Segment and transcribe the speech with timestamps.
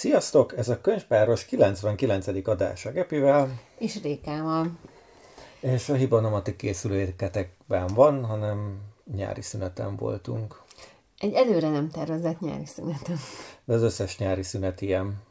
[0.00, 0.58] Sziasztok!
[0.58, 2.26] Ez a könyvpáros 99.
[2.48, 3.60] adása Gepivel.
[3.78, 4.70] És Rékával.
[5.60, 8.80] És a hiba nem a ti készüléketekben van, hanem
[9.14, 10.62] nyári szüneten voltunk.
[11.18, 13.16] Egy előre nem tervezett nyári szüneten.
[13.64, 15.22] De az összes nyári szünet ilyen.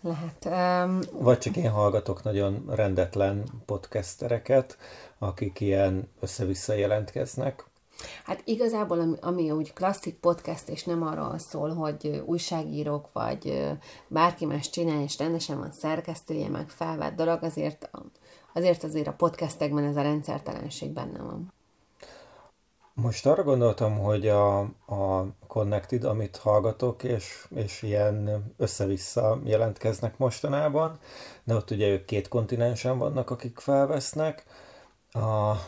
[0.00, 0.44] Lehet.
[0.84, 1.00] Um...
[1.12, 4.78] Vagy csak én hallgatok nagyon rendetlen podcastereket,
[5.18, 7.64] akik ilyen össze-vissza jelentkeznek.
[8.24, 13.72] Hát igazából, ami, ami úgy klasszik podcast, és nem arról szól, hogy újságírók, vagy
[14.08, 17.90] bárki más csinál, és rendesen van szerkesztője, meg felvett dolog, azért,
[18.54, 21.54] azért azért a podcastekben ez a rendszertelenség benne van.
[22.94, 30.98] Most arra gondoltam, hogy a, a Connected, amit hallgatok, és, és ilyen össze-vissza jelentkeznek mostanában,
[31.44, 34.44] de ott ugye ők két kontinensen vannak, akik felvesznek,
[35.16, 35.60] a,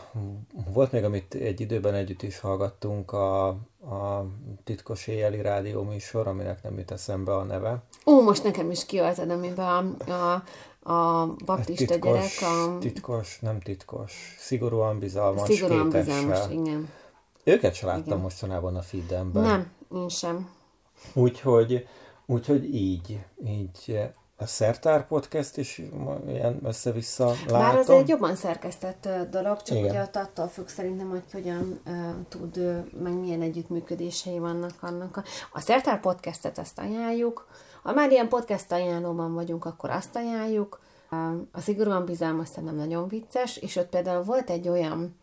[0.73, 4.25] volt még, amit egy időben együtt is hallgattunk, a, a
[4.63, 7.83] titkos éjjeli rádió műsor, aminek nem jut eszembe a neve.
[8.05, 10.43] Ó, most nekem is kioltad, amiben a, a,
[10.93, 12.77] a baptista titkos, gyerek a...
[12.79, 16.89] Titkos, nem titkos, szigorúan bizalmas, Szigorúan bizalmas, igen.
[17.43, 18.19] Őket se láttam igen.
[18.19, 19.43] mostanában a feedemben.
[19.43, 20.49] Nem, én sem.
[21.13, 21.87] Úgyhogy,
[22.25, 23.99] úgyhogy így, így
[24.41, 25.81] a Szertár Podcast is
[26.27, 27.59] ilyen össze-vissza látom.
[27.59, 29.89] Bár az egy jobban szerkesztett dolog, csak Igen.
[29.89, 31.93] ugye ott attól függ szerintem, hogy hogyan uh,
[32.29, 35.17] tud, uh, meg milyen együttműködései vannak annak.
[35.17, 37.47] A, a Szertár Podcastet ezt ajánljuk.
[37.83, 40.79] Ha már ilyen podcast ajánlóban vagyunk, akkor azt ajánljuk.
[41.51, 45.15] A szigorúan bizalmas nem nagyon vicces, és ott például volt egy olyan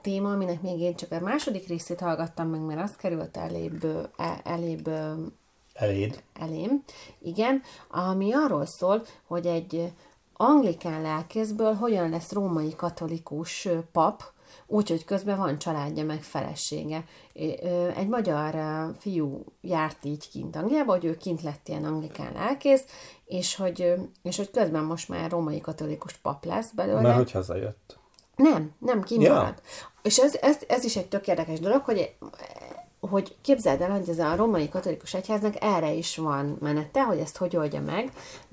[0.00, 3.86] téma, aminek még én csak a második részét hallgattam meg, mert az került elébb,
[4.44, 4.90] elébb
[5.74, 6.22] Eléd.
[6.40, 6.84] Elém,
[7.18, 9.92] igen, ami arról szól, hogy egy
[10.32, 14.22] anglikán lelkészből hogyan lesz római katolikus pap,
[14.66, 17.04] úgyhogy közben van családja meg felesége.
[17.96, 18.56] Egy magyar
[18.98, 22.84] fiú járt így kint Angliába, hogy ő kint lett ilyen anglikán lelkész,
[23.24, 27.00] és hogy, és hogy közben most már római katolikus pap lesz belőle.
[27.00, 27.98] Mert hogy hazajött.
[28.36, 29.62] Nem, nem, kimaradt.
[29.64, 29.90] Ja.
[30.02, 32.16] És ez, ez, ez is egy tök érdekes dolog, hogy
[33.10, 37.36] hogy képzeld el, hogy ez a romai katolikus egyháznak erre is van menete, hogy ezt
[37.36, 38.12] hogy oldja meg.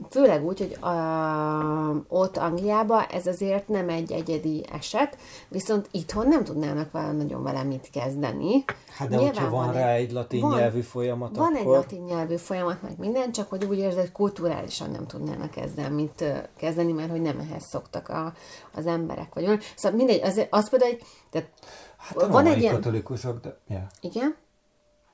[0.09, 5.17] Főleg úgy, hogy a, ott Angliában ez azért nem egy egyedi eset,
[5.47, 8.63] viszont itthon nem tudnának vele nagyon vele mit kezdeni.
[8.97, 11.59] Hát de Nyilván hogyha van, van rá egy latin van, nyelvű folyamat, Van akkor...
[11.59, 15.91] egy latin nyelvű folyamat, meg minden, csak hogy úgy érzed, hogy kulturálisan nem tudnának ezzel
[15.91, 16.23] mit
[16.57, 18.33] kezdeni, mert hogy nem ehhez szoktak a,
[18.73, 19.33] az emberek.
[19.33, 19.59] Vagy.
[19.75, 21.49] Szóval mindegy, az, az például egy, tehát
[21.99, 22.73] Hát a van egy ilyen...
[22.73, 23.57] katolikusok, de...
[23.67, 23.83] Yeah.
[24.01, 24.35] Igen?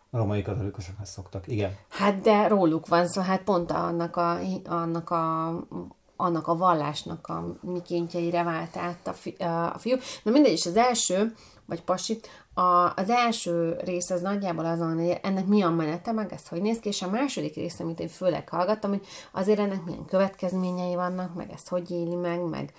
[0.10, 1.78] A romai katolikusokhoz szoktak, igen.
[1.90, 5.54] Hát de róluk van szó, hát pont annak a, annak a
[6.18, 9.96] annak a vallásnak a mikéntjeire vált át a, fi, a fiú.
[10.24, 11.34] Na mindegy, és az első,
[11.66, 12.20] vagy pasi,
[12.54, 16.62] a, az első rész az nagyjából azon, hogy ennek mi a menete, meg ezt hogy
[16.62, 20.96] néz ki, és a második rész, amit én főleg hallgattam, hogy azért ennek milyen következményei
[20.96, 22.74] vannak, meg ezt hogy éli meg, meg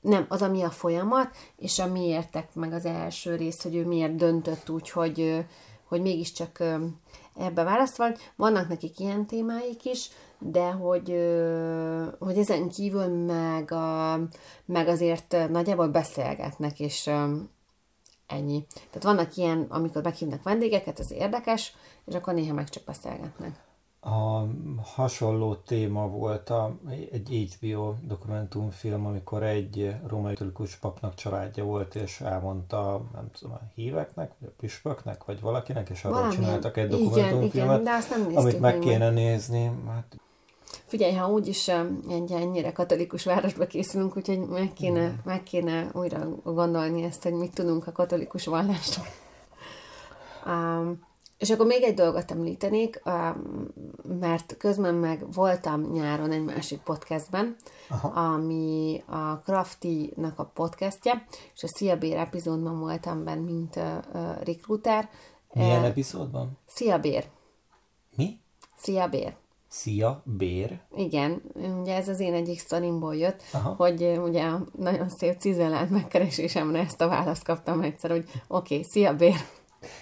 [0.00, 4.16] nem, az, ami a folyamat, és a miértek meg az első rész, hogy ő miért
[4.16, 5.44] döntött úgy, hogy,
[5.84, 6.58] hogy mégiscsak
[7.36, 8.14] ebbe választ van.
[8.36, 11.08] Vannak nekik ilyen témáik is, de hogy,
[12.18, 14.20] hogy ezen kívül meg, a,
[14.64, 17.10] meg azért nagyjából beszélgetnek, és
[18.26, 18.66] ennyi.
[18.74, 23.67] Tehát vannak ilyen, amikor meghívnak vendégeket, ez érdekes, és akkor néha meg csak beszélgetnek.
[24.00, 24.44] A
[24.94, 26.78] hasonló téma volt a,
[27.10, 33.60] egy HBO dokumentumfilm, amikor egy római katolikus papnak családja volt, és elmondta, nem tudom, a
[33.74, 38.10] híveknek, vagy a püspöknek, vagy valakinek, és arról csináltak egy dokumentumfilmet, igen, igen, de azt
[38.10, 39.14] nem amit meg kéne meg.
[39.14, 39.70] nézni.
[39.88, 40.16] Hát...
[40.84, 41.68] Figyelj, ha úgyis
[42.08, 45.14] egy ennyire katolikus városba készülünk, úgyhogy meg kéne, mm.
[45.24, 49.06] meg kéne újra gondolni ezt, hogy mit tudunk a katolikus vallásról.
[50.46, 51.06] Um,
[51.38, 53.02] és akkor még egy dolgot említenék,
[54.20, 57.56] mert közben meg voltam nyáron egy másik podcastben,
[57.88, 58.08] Aha.
[58.08, 63.82] ami a Crafty-nak a podcastje, és a Szia Bér epizódban voltam benne, mint uh,
[64.44, 65.08] recruiter.
[65.52, 66.58] Milyen epizódban?
[66.66, 67.24] Szia Bér.
[68.16, 68.38] Mi?
[68.76, 69.36] Szia Bér.
[69.70, 70.80] Szia, bér.
[70.96, 71.42] Igen,
[71.80, 73.74] ugye ez az én egyik sztorimból jött, Aha.
[73.76, 78.82] hogy ugye a nagyon szép cizelált megkeresésemre ezt a választ kaptam egyszer, hogy oké, okay,
[78.82, 79.34] szia, bér.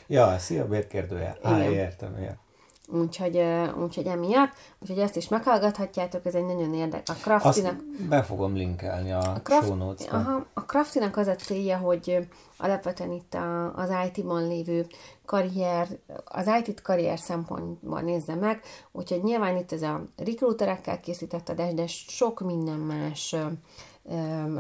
[0.07, 1.37] Ja, szia, bérkérdője.
[1.43, 2.45] Á, értem, értem.
[2.89, 3.43] Úgyhogy,
[3.83, 7.17] úgyhogy emiatt, úgyhogy ezt is meghallgathatjátok, ez egy nagyon érdekes.
[7.17, 7.73] A Craftinak...
[7.73, 9.67] Azt be fogom linkelni a, a Craft...
[9.67, 14.87] show notes Aha, a Craftinak az a célja, hogy alapvetően itt a, az IT-ban lévő
[15.25, 15.89] karrier,
[16.25, 18.61] az IT-t karrier szempontból nézze meg,
[18.93, 23.35] úgyhogy nyilván itt ez a recruiterekkel készített adás, de sok minden más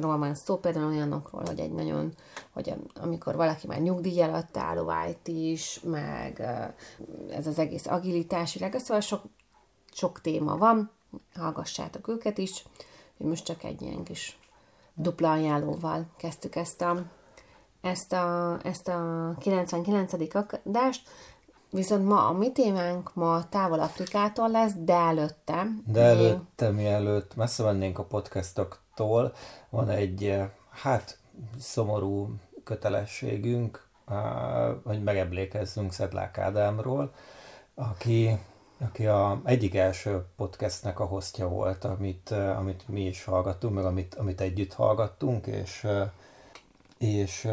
[0.00, 2.12] ról van szó, például olyanokról, hogy egy nagyon,
[2.50, 6.40] hogy amikor valaki már nyugdíj alatt álló IT is, meg
[7.30, 9.22] ez az egész agilitás világ, szóval sok,
[9.92, 10.90] sok téma van,
[11.34, 12.64] hallgassátok őket is.
[13.16, 14.38] Most csak egy ilyen kis
[14.94, 17.02] dupla ajánlóval kezdtük ezt a,
[17.80, 20.12] ezt a, ezt a 99.
[20.64, 21.08] adást.
[21.70, 25.66] Viszont ma a mi témánk ma távol Afrikától lesz, de előtte.
[25.86, 28.04] De előtte, mielőtt messze vennénk a
[28.96, 29.32] podcastoktól,
[29.70, 31.18] van egy eh, hát
[31.58, 32.34] szomorú
[32.64, 37.12] kötelességünk, eh, hogy megemlékezzünk Szedlák Ádámról,
[37.74, 38.38] aki,
[38.78, 43.84] aki a egyik első podcastnek a hostja volt, amit, eh, amit mi is hallgattunk, meg
[43.84, 45.86] amit, amit együtt hallgattunk, és,
[46.98, 47.48] és,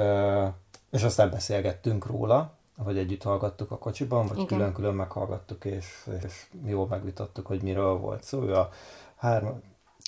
[0.90, 6.88] és aztán beszélgettünk róla, vagy együtt hallgattuk a kocsiban, vagy külön-külön meghallgattuk, és, és jól
[6.88, 8.44] megvitattuk, hogy miről volt szó.
[8.44, 8.69] Ő a
[9.16, 9.60] hárma,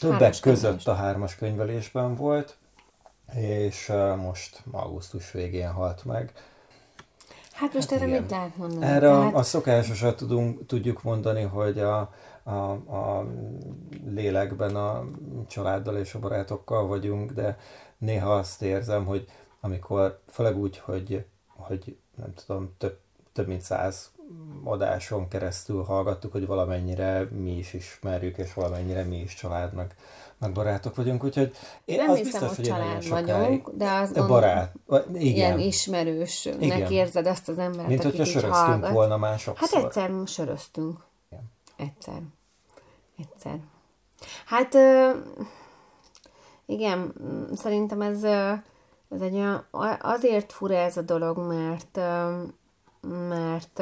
[0.01, 0.85] többek hármas között könyvelés.
[0.85, 2.57] a hármas könyvelésben volt,
[3.33, 6.31] és most augusztus végén halt meg.
[7.51, 8.21] Hát most hát erre igen.
[8.21, 8.85] mit lehet mondani?
[8.85, 9.33] Erre Tehát...
[9.33, 12.13] a szokásosat tudunk, tudjuk mondani, hogy a,
[12.43, 13.27] a, a
[14.05, 15.05] lélekben a
[15.47, 17.57] családdal és a barátokkal vagyunk, de
[17.97, 19.27] néha azt érzem, hogy
[19.59, 22.99] amikor, főleg úgy, hogy, hogy nem tudom, több,
[23.33, 24.11] több mint száz
[24.63, 29.95] adáson keresztül hallgattuk, hogy valamennyire mi is ismerjük, és valamennyire mi is család, meg,
[30.37, 31.55] meg barátok vagyunk, úgyhogy
[31.85, 34.73] én nem az hiszem, biztos, hogy család sokáig, vagyunk, de az de barát,
[35.13, 35.21] igen.
[35.21, 36.91] ilyen ismerősnek igen.
[36.91, 38.91] érzed azt az embert, Mint hogyha söröztünk hallgat.
[38.91, 39.69] volna már sokszor.
[39.69, 40.99] Hát egyszer söröztünk.
[41.29, 41.43] Igen.
[41.75, 42.21] Egyszer.
[43.17, 43.59] Egyszer.
[44.45, 44.73] Hát
[46.65, 47.13] igen,
[47.55, 48.23] szerintem ez
[49.09, 49.65] ez egy olyan,
[49.99, 51.99] azért fura ez a dolog, mert,
[53.29, 53.79] mert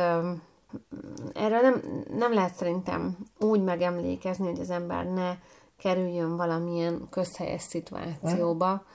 [1.33, 5.37] erről nem, nem lehet szerintem úgy megemlékezni, hogy az ember ne
[5.77, 8.85] kerüljön valamilyen közhelyes szituációba,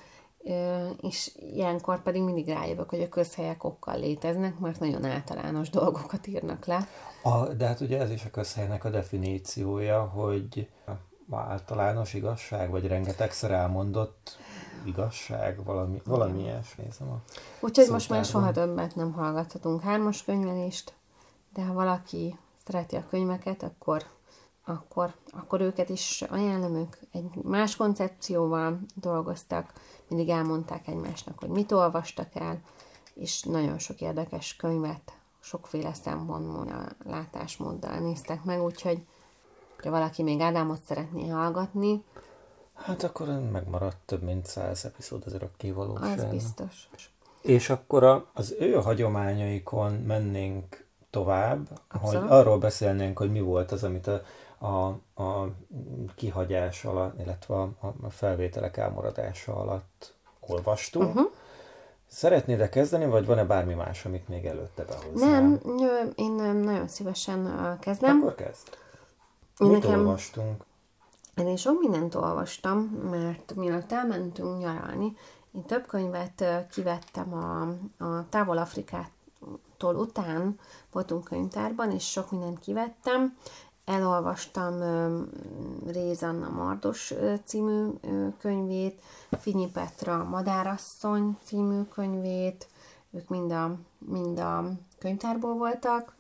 [1.01, 6.67] és ilyenkor pedig mindig rájövök, hogy a közhelyek okkal léteznek, mert nagyon általános dolgokat írnak
[6.67, 6.89] le.
[7.23, 10.69] A, de hát ugye ez is a közhelynek a definíciója, hogy
[11.31, 14.39] általános igazság, vagy rengetegszer elmondott
[14.85, 16.85] igazság, valami, valami ilyesmi.
[16.99, 17.23] Szóval
[17.61, 20.93] Úgyhogy most már soha többet nem hallgathatunk hármas könyvelést,
[21.53, 24.03] de ha valaki szereti a könyveket, akkor,
[24.65, 29.73] akkor, akkor őket is ajánlom, ők egy más koncepcióval dolgoztak,
[30.09, 32.61] mindig elmondták egymásnak, hogy mit olvastak el,
[33.15, 39.07] és nagyon sok érdekes könyvet, sokféle szempontból, a látásmóddal néztek meg, úgyhogy
[39.83, 42.05] ha valaki még Ádámot szeretné hallgatni,
[42.83, 46.19] Hát akkor megmaradt több mint száz epizód az örökké valóság.
[46.19, 46.89] Az biztos.
[47.41, 52.29] És akkor az ő hagyományaikon mennénk tovább, Abszolút.
[52.29, 54.23] hogy arról beszélnénk, hogy mi volt az, amit a,
[54.67, 54.87] a,
[55.23, 55.49] a
[56.15, 61.09] kihagyás alatt, illetve a, a felvételek elmaradása alatt olvastunk.
[61.09, 61.31] Uh-huh.
[62.07, 65.41] Szeretnéd-e kezdeni, vagy van-e bármi más, amit még előtte behoznál?
[65.41, 65.61] Nem,
[66.15, 68.21] én nagyon szívesen kezdem.
[68.21, 68.69] Akkor kezd.
[69.59, 69.99] Mit nekem...
[69.99, 70.65] olvastunk?
[71.37, 72.79] Én sok mindent olvastam,
[73.11, 75.17] mert mielőtt elmentünk nyaralni,
[75.53, 77.61] én több könyvet kivettem a,
[78.05, 80.59] a távol Afrikától után,
[80.93, 83.37] voltunk könyvtárban, és sok mindent kivettem.
[83.85, 84.81] Elolvastam
[85.87, 87.15] Réz Anna Mardos
[87.45, 87.87] című
[88.39, 89.01] könyvét,
[89.31, 92.69] Finyi Petra Madárasszony című könyvét,
[93.11, 96.15] ők mind a, mind a könyvtárból voltak,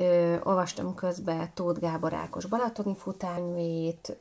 [0.00, 4.16] Ö, olvastam közben Tóth Gábor Ákos Balatoni futányvét,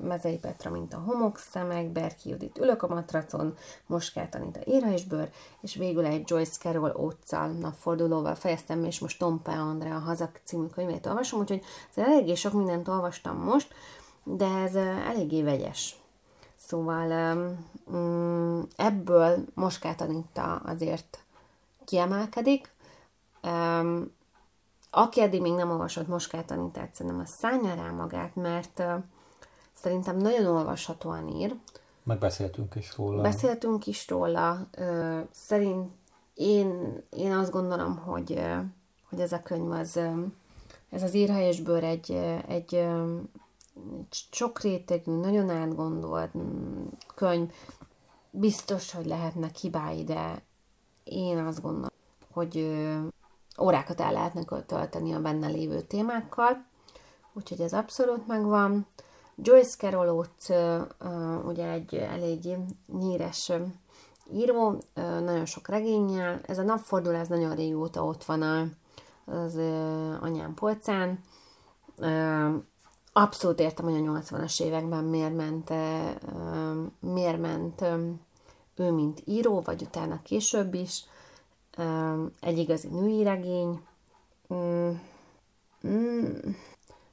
[0.00, 3.56] Mezei Petra, mint a homokszemek, Berki Judit Ülök a matracon,
[3.86, 5.30] Moskát Anita Éra és Bőr,
[5.60, 10.66] és végül egy Joyce Carol Óccal napfordulóval fejeztem, és most Tompe Andrea a Hazak című
[10.66, 13.74] könyvét olvasom, úgyhogy eléggé sok mindent olvastam most,
[14.24, 14.74] de ez
[15.08, 15.96] eléggé vegyes.
[16.56, 17.36] Szóval
[17.86, 21.18] um, ebből Moskát Anita azért
[21.84, 22.70] kiemelkedik,
[24.90, 28.94] aki eddig még nem olvasott Moskát Anitát, szerintem az szállja rá magát, mert uh,
[29.72, 31.54] szerintem nagyon olvashatóan ír.
[32.02, 33.22] Megbeszéltünk is róla.
[33.22, 34.68] Beszéltünk is róla.
[34.78, 35.90] Uh, szerint
[36.34, 38.58] én, én azt gondolom, hogy, uh,
[39.08, 40.00] hogy ez a könyv az,
[40.90, 42.12] ez az írhelyesből egy,
[42.46, 42.86] egy, egy
[44.30, 46.30] sok rétegű, nagyon átgondolt
[47.14, 47.50] könyv.
[48.30, 50.42] Biztos, hogy lehetnek hibái, de
[51.04, 51.90] én azt gondolom,
[52.32, 52.56] hogy
[53.60, 56.64] órákat el lehetne tölteni a benne lévő témákkal,
[57.32, 58.86] úgyhogy ez abszolút megvan.
[59.42, 60.56] Joyce Carol Oates,
[61.46, 62.56] ugye egy elég
[62.98, 63.52] nyíres
[64.32, 66.40] író, nagyon sok regényel.
[66.46, 68.42] Ez a napfordulás nagyon régóta ott van
[69.24, 69.56] az
[70.20, 71.20] anyám polcán.
[73.12, 75.72] Abszolút értem, hogy a 80-as években miért ment,
[77.00, 77.84] miért ment
[78.74, 81.04] ő, mint író, vagy utána később is
[82.40, 83.80] egy igazi női regény.
[84.54, 86.50] Mm,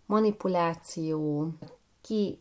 [0.05, 1.47] manipuláció,
[2.01, 2.39] ki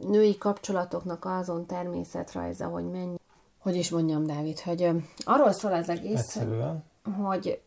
[0.00, 3.18] női kapcsolatoknak azon természetrajza, hogy mennyi.
[3.58, 4.90] Hogy is mondjam, Dávid, hogy
[5.24, 6.84] arról szól az egész, Egyszerűen.
[7.22, 7.60] hogy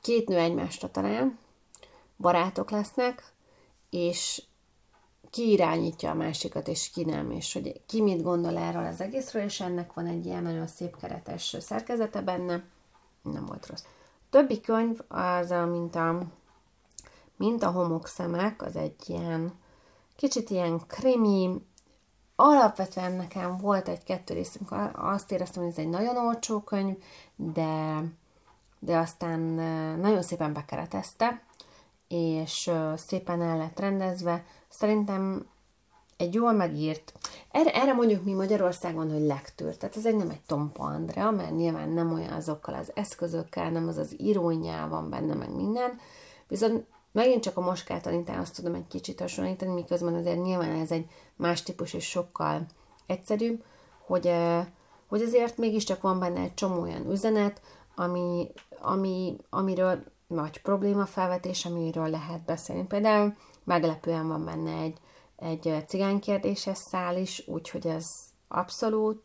[0.00, 1.38] két nő egymásra talál,
[2.16, 3.32] barátok lesznek,
[3.90, 4.42] és
[5.30, 9.42] ki irányítja a másikat, és ki nem, és hogy ki mit gondol erről az egészről,
[9.42, 12.64] és ennek van egy ilyen nagyon szép keretes szerkezete benne,
[13.22, 13.84] nem volt rossz.
[14.30, 16.18] Többi könyv az, mint a,
[17.36, 19.52] mint a homokszemek, az egy ilyen,
[20.16, 21.66] kicsit ilyen krimi,
[22.36, 26.96] alapvetően nekem volt egy-kettő részünk, azt éreztem, hogy ez egy nagyon olcsó könyv,
[27.36, 28.04] de,
[28.78, 29.40] de aztán
[29.98, 31.42] nagyon szépen bekeretezte,
[32.08, 34.44] és szépen el lett rendezve.
[34.68, 35.46] Szerintem
[36.22, 37.12] egy jól megírt,
[37.50, 41.56] erre, erre mondjuk mi Magyarországon, hogy lektűr, tehát ez egy nem egy Tompa Andrea, mert
[41.56, 45.98] nyilván nem olyan azokkal az eszközökkel, nem az az írónyál van benne, meg minden,
[46.48, 47.70] viszont megint csak a
[48.38, 52.66] azt tudom egy kicsit hasonlítani, miközben azért nyilván ez egy más típus és sokkal
[53.06, 53.64] egyszerűbb,
[54.06, 54.32] hogy,
[55.08, 57.60] hogy azért mégiscsak van benne egy csomó olyan üzenet,
[57.94, 58.48] ami,
[58.80, 62.86] ami, amiről nagy probléma felvetés, amiről lehet beszélni.
[62.86, 64.98] Például meglepően van benne egy,
[65.42, 68.04] egy cigánykérdéses szál is, úgyhogy ez
[68.48, 69.22] abszolút,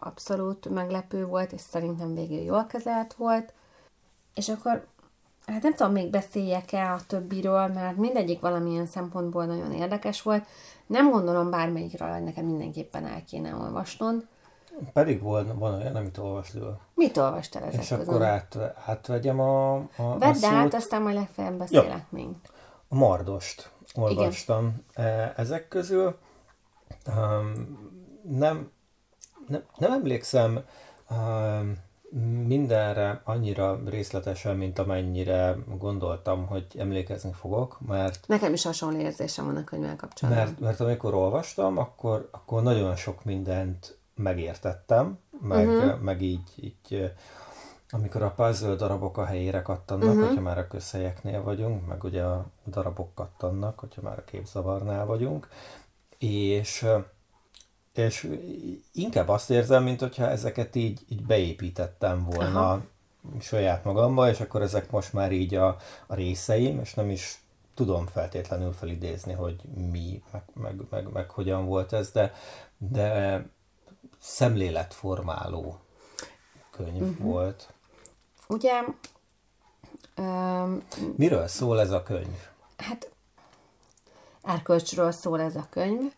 [0.00, 3.52] abszolút meglepő volt, és szerintem végül jól kezelt volt.
[4.34, 4.86] És akkor,
[5.46, 10.46] hát nem tudom, még beszéljek-e a többiről, mert mindegyik valamilyen szempontból nagyon érdekes volt.
[10.86, 14.26] Nem gondolom bármelyikről, hogy nekem mindenképpen el kéne olvasnod.
[14.92, 16.80] Pedig van, van olyan, amit olvasol.
[16.94, 18.04] Mit olvastál ezek És közül?
[18.04, 20.50] akkor át, átvegyem a, a, a Vedd szót.
[20.52, 22.28] át, aztán majd legfeljebb beszélek még.
[22.92, 25.32] A Mardost olvastam Igen.
[25.36, 26.18] ezek közül.
[27.06, 27.78] Um,
[28.22, 28.70] nem,
[29.46, 30.64] nem, nem emlékszem
[31.10, 31.76] um,
[32.46, 39.56] mindenre annyira részletesen, mint amennyire gondoltam, hogy emlékezni fogok, mert Nekem is hasonló érzésem van
[39.56, 40.44] a könyvvel kapcsolatban.
[40.44, 46.00] mert, mert amikor olvastam, akkor, akkor nagyon sok mindent megértettem, meg, uh-huh.
[46.00, 47.12] meg így, így
[47.90, 50.26] amikor a puzzle darabok a helyére kattannak, uh-huh.
[50.26, 55.48] hogyha már a közhelyeknél vagyunk, meg ugye a darabok kattannak, hogyha már a képzavarnál vagyunk,
[56.18, 56.86] és,
[57.92, 58.36] és
[58.92, 62.82] inkább azt érzem, mint hogyha ezeket így, így beépítettem volna Aha.
[63.40, 67.42] saját magamba, és akkor ezek most már így a, a részeim, és nem is
[67.74, 72.32] tudom feltétlenül felidézni, hogy mi, meg, meg, meg, meg hogyan volt ez, de,
[72.78, 73.42] de
[74.18, 75.80] szemléletformáló
[76.70, 77.18] könyv uh-huh.
[77.18, 77.72] volt.
[78.50, 78.84] Ugye...
[80.16, 80.82] Um,
[81.16, 82.36] Miről szól ez a könyv?
[82.76, 83.10] Hát
[84.42, 86.12] erkölcsről szól ez a könyv,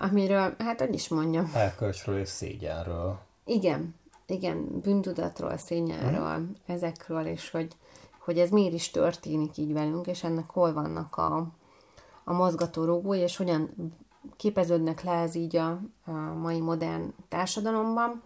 [0.00, 1.50] amiről, hát hogy is mondjam.
[1.54, 3.18] Erkölcsről és szégyenről.
[3.44, 3.94] Igen,
[4.26, 6.56] igen, bűntudatról, szégyenről, hmm.
[6.66, 7.68] ezekről, és hogy,
[8.18, 11.46] hogy ez miért is történik így velünk, és ennek hol vannak a,
[12.24, 13.94] a mozgatórugói, és hogyan
[14.36, 16.10] képeződnek le ez így a, a
[16.40, 18.22] mai modern társadalomban.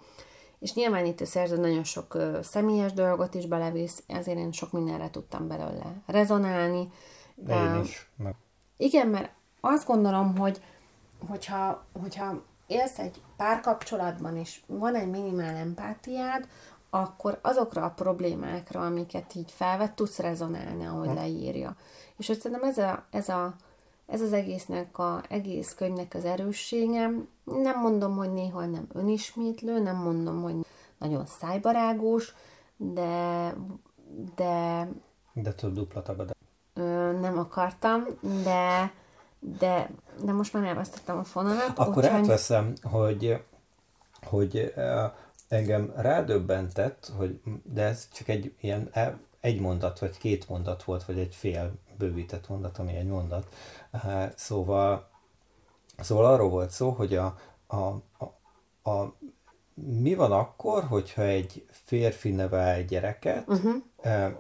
[0.61, 4.73] És nyilván itt a szerző nagyon sok ö, személyes dolgot is belevisz, ezért én sok
[4.73, 6.93] mindenre tudtam belőle rezonálni.
[7.35, 8.11] De én is.
[8.17, 8.35] Meg...
[8.76, 10.62] Igen, mert azt gondolom, hogy
[11.29, 16.49] hogyha, hogyha élsz egy párkapcsolatban, és van egy minimál empátiád,
[16.90, 21.14] akkor azokra a problémákra, amiket így felvett, tudsz rezonálni, ahogy ha.
[21.14, 21.76] leírja.
[22.17, 23.55] És hogy szerintem ez, a, ez, a,
[24.11, 27.29] ez az egésznek, a, egész könyvnek az erősségem.
[27.45, 30.55] Nem mondom, hogy néha nem önismétlő, nem mondom, hogy
[30.99, 32.35] nagyon szájbarágós,
[32.76, 33.55] de,
[34.37, 34.88] de
[35.33, 36.31] De több dupla tagad.
[37.21, 38.05] nem akartam,
[38.45, 38.93] de,
[39.38, 39.90] de,
[40.25, 41.73] de most már elvesztettem a fonalat.
[41.79, 43.43] Akkor úgyhogy- átveszem, hogy,
[44.23, 44.75] hogy
[45.49, 51.05] engem rádöbbentett, hogy de ez csak egy ilyen e- egy mondat, vagy két mondat volt,
[51.05, 53.47] vagy egy fél bővített mondat, ami egy mondat.
[54.35, 55.09] Szóval,
[55.99, 59.14] szóval arról volt szó, hogy a, a, a, a
[59.75, 63.75] mi van akkor, hogyha egy férfi nevel gyereket uh-huh.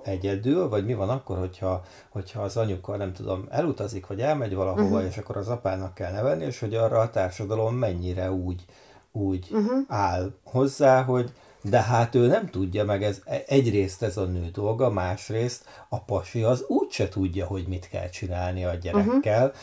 [0.02, 4.96] egyedül, vagy mi van akkor, hogyha, hogyha az anyuka, nem tudom, elutazik, vagy elmegy valahova,
[4.96, 5.04] uh-huh.
[5.04, 8.64] és akkor az apának kell nevelni, és hogy arra a társadalom mennyire úgy,
[9.12, 9.78] úgy uh-huh.
[9.88, 14.90] áll hozzá, hogy de hát ő nem tudja meg, ez egyrészt ez a nő dolga,
[14.90, 19.54] másrészt a pasi az úgyse tudja, hogy mit kell csinálni a gyerekkel, uh-huh.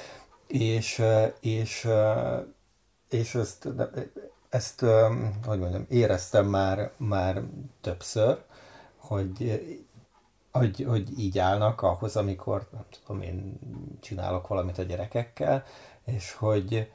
[0.48, 1.04] és,
[1.40, 1.88] és,
[3.10, 3.68] és ezt,
[4.50, 4.86] ezt,
[5.46, 7.42] hogy mondjam, éreztem már, már
[7.82, 8.44] többször,
[8.98, 9.62] hogy,
[10.52, 13.60] hogy, hogy így állnak ahhoz, amikor, nem tudom, én
[14.02, 15.64] csinálok valamit a gyerekekkel,
[16.06, 16.92] és hogy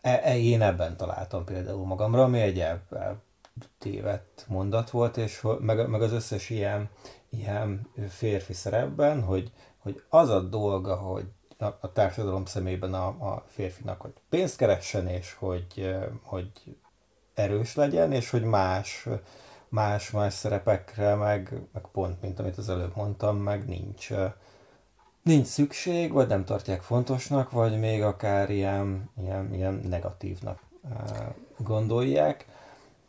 [0.00, 2.64] e, e, én ebben találtam például magamra, ami egy
[3.78, 6.88] tévedt mondat volt, és meg, meg az összes ilyen,
[7.28, 11.26] ilyen férfi szerepben, hogy, hogy az a dolga, hogy
[11.58, 16.50] a, a társadalom szemében a, a férfinak, hogy pénzt keressen, és hogy, hogy
[17.34, 19.08] erős legyen, és hogy más,
[19.68, 24.10] más, más szerepekre, meg, meg pont, mint amit az előbb mondtam, meg nincs,
[25.22, 30.62] nincs szükség, vagy nem tartják fontosnak, vagy még akár ilyen, ilyen, ilyen negatívnak
[31.58, 32.46] gondolják.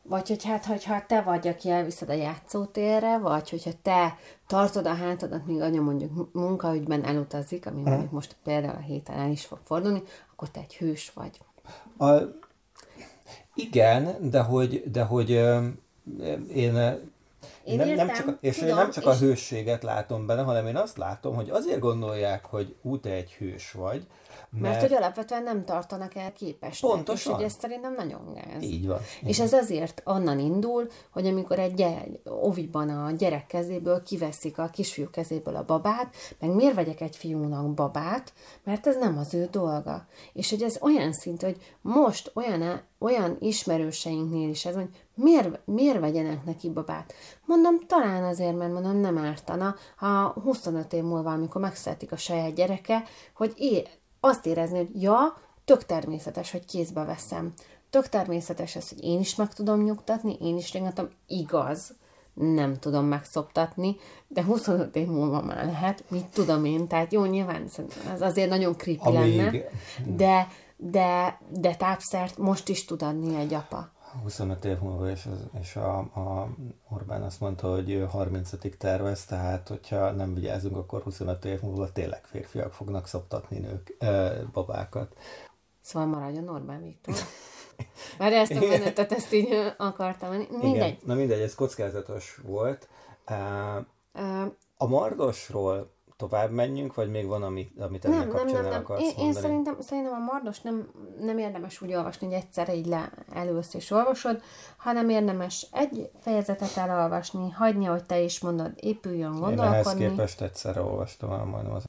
[0.07, 4.93] Vagy hogy hát, hogyha te vagy, aki elviszed a játszótérre, vagy hogyha te tartod a
[4.93, 9.59] hátadat, míg anya mondjuk munkaügyben elutazik, ami mondjuk most például a héten el is fog
[9.63, 11.39] fordulni, akkor te egy hős vagy.
[11.97, 12.21] A,
[13.55, 15.29] igen, de hogy, de hogy
[16.53, 16.99] én
[17.65, 19.09] én nem, értem, nem csak, és tudom, én nem csak és...
[19.09, 23.31] a hősséget látom benne, hanem én azt látom, hogy azért gondolják, hogy ú, te egy
[23.31, 24.07] hős vagy,
[24.49, 26.91] mert, mert hogy alapvetően nem tartanak el képesnek.
[26.91, 27.31] Pontosan.
[27.31, 28.63] És hogy ez szerintem nagyon gáz.
[28.63, 28.99] Így van.
[29.23, 34.69] És ez azért onnan indul, hogy amikor egy gyere, oviban a gyerek kezéből kiveszik a
[34.69, 39.47] kisfiú kezéből a babát, meg miért vegyek egy fiúnak babát, mert ez nem az ő
[39.51, 40.07] dolga.
[40.33, 45.99] És hogy ez olyan szint, hogy most olyan, olyan ismerőseinknél is ez, hogy miért, miért
[45.99, 47.13] vegyenek neki babát?
[47.45, 52.53] Mondom, talán azért, mert mondom, nem ártana, ha 25 év múlva, amikor megszületik a saját
[52.53, 53.03] gyereke,
[53.35, 53.83] hogy é,
[54.19, 57.53] azt érezni, hogy ja, tök természetes, hogy kézbe veszem.
[57.89, 61.95] Tök természetes ez, hogy én is meg tudom nyugtatni, én is ringatom, igaz,
[62.33, 63.95] nem tudom megszoptatni,
[64.27, 67.65] de 25 év múlva már lehet, mit tudom én, tehát jó, nyilván
[68.13, 69.35] ez azért nagyon creepy Amíg...
[69.35, 69.51] lenne,
[70.05, 73.93] de, de, de tápszert most is tud adni egy apa.
[74.21, 75.27] 25 év múlva, és,
[75.61, 76.49] és a, a
[76.89, 82.25] Orbán azt mondta, hogy 30-ig tervez, tehát hogyha nem vigyázunk, akkor 25 év múlva tényleg
[82.25, 85.15] férfiak fognak szoptatni nők, ö, babákat.
[85.81, 87.15] Szóval maradjon Orbán Viktor.
[88.19, 90.29] Már ezt a menetet, ezt így akartam.
[90.31, 90.75] Mindegy.
[90.75, 90.97] Igen.
[91.05, 92.87] Na mindegy, ez kockázatos volt.
[94.77, 99.01] A Mardosról tovább menjünk, vagy még van, amit, amit ennek nem, kapcsán nem, nem, akarsz
[99.01, 99.27] én, mondani?
[99.27, 103.73] Én szerintem, szerintem a Mardos nem, nem érdemes úgy olvasni, hogy egyszerre így le elősz
[103.73, 104.41] és olvasod,
[104.77, 109.65] hanem érdemes egy fejezetet elolvasni, hagyni, hogy te is mondod, épüljön, gondolkodni.
[109.65, 111.83] Én ehhez képest egyszerre olvastam el majdnem az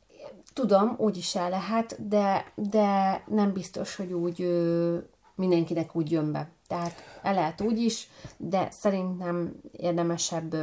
[0.53, 6.33] Tudom, úgy is el lehet, de, de nem biztos, hogy úgy ő, mindenkinek úgy jön
[6.33, 6.51] be.
[6.67, 10.57] Tehát el lehet úgy is, de szerintem érdemesebb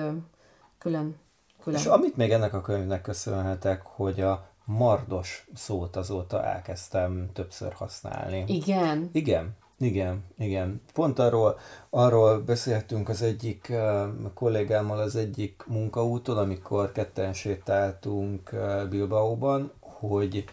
[0.78, 1.16] külön
[1.64, 1.80] Külön.
[1.80, 8.44] És amit még ennek a könyvnek köszönhetek, hogy a mardos szót azóta elkezdtem többször használni.
[8.48, 9.10] Igen.
[9.12, 10.82] Igen, igen, igen.
[10.94, 18.88] Pont arról, arról beszéltünk az egyik uh, kollégámmal az egyik munkaúton, amikor ketten sétáltunk uh,
[18.88, 20.46] Bilbaóban, hogy,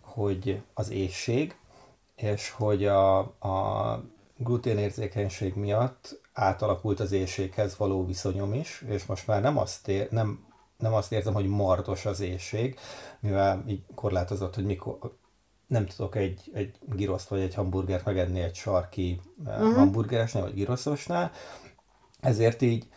[0.00, 1.56] hogy az éjség,
[2.16, 4.02] és hogy a, a
[4.36, 10.46] gluténérzékenység miatt átalakult az éjséghez való viszonyom is, és most már nem azt, ér, nem,
[10.78, 12.78] nem azt érzem, hogy mardos az éjség,
[13.20, 15.16] mivel így korlátozott, hogy mikor,
[15.66, 19.74] nem tudok egy, egy giroszt vagy egy hamburgert megenni egy sarki uh-huh.
[19.74, 21.30] hamburgeresnél vagy giroszosnál,
[22.20, 22.88] ezért így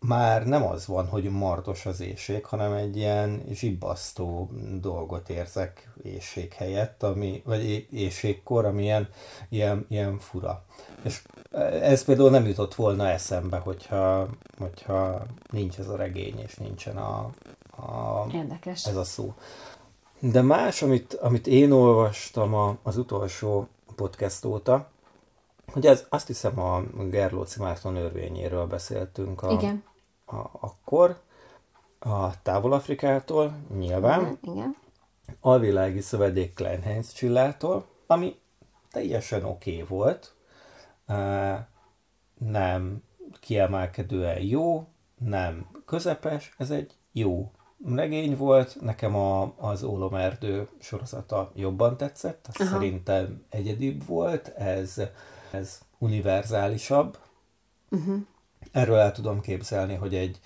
[0.00, 6.52] már nem az van, hogy martos az éjség, hanem egy ilyen zsibbasztó dolgot érzek éjség
[6.52, 9.08] helyett, ami, vagy éjségkor, ami ilyen,
[9.48, 10.64] ilyen, ilyen fura.
[11.02, 11.22] És
[11.82, 17.30] ez például nem jutott volna eszembe, hogyha, hogyha nincs ez a regény, és nincsen a,
[17.76, 18.86] a, Érdekes.
[18.86, 19.34] ez a szó.
[20.20, 24.88] De más, amit, amit én olvastam a, az utolsó podcast óta,
[25.72, 29.84] hogy ez, azt hiszem a Gerlóci Márton örvényéről beszéltünk a, Igen.
[30.26, 31.20] A, akkor,
[31.98, 34.20] a Távol-Afrikától, nyilván.
[34.20, 34.38] Igen.
[34.42, 34.76] Igen.
[35.40, 38.38] Alvilági Szövedék Kleinheinz Csillától, ami
[38.90, 40.34] teljesen oké okay volt,
[42.38, 43.02] nem
[43.40, 44.86] kiemelkedően jó,
[45.18, 47.52] nem közepes, ez egy jó
[47.84, 55.00] regény volt, nekem a, az Ólomerdő sorozata jobban tetszett, az szerintem egyedibb volt, ez,
[55.52, 57.18] ez univerzálisabb.
[57.90, 58.26] Uh-huh.
[58.72, 60.40] Erről el tudom képzelni, hogy egy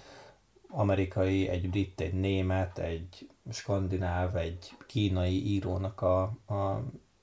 [0.68, 6.82] amerikai, egy brit, egy német, egy skandináv, egy kínai írónak a, a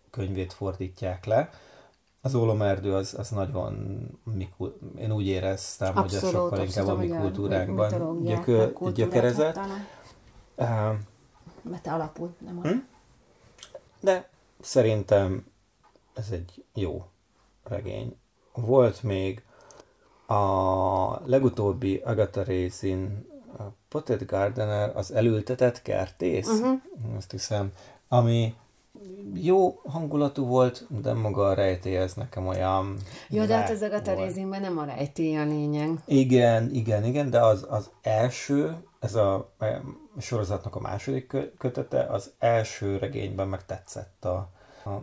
[0.10, 1.50] könyvét fordítják le,
[2.22, 3.74] az ólomerdő az, az nagyon,
[4.24, 4.50] mi,
[4.98, 9.58] én úgy éreztem, abszolút, hogy ez sokkal inkább a mi kultúránkban gyökö, gyökerezett.
[10.56, 10.96] Uh,
[11.62, 12.78] Mert te alapul, nem hm?
[14.00, 15.46] De szerintem
[16.13, 17.06] ez egy jó
[17.63, 18.15] regény.
[18.54, 19.43] Volt még
[20.28, 26.80] a legutóbbi Agatha Raisin a Potted Gardener, az elültetett kertész, uh-huh.
[27.17, 27.72] azt hiszem,
[28.08, 28.56] ami
[29.34, 32.98] jó hangulatú volt, de maga a rejtély ez nekem olyan...
[33.30, 35.89] Jó, de hát ezek a terézimben nem a rejtély a lényeg.
[36.06, 39.34] Igen, igen, igen, de az, az első ez a,
[40.15, 44.50] a sorozatnak a második kötete, az első regényben meg tetszett a,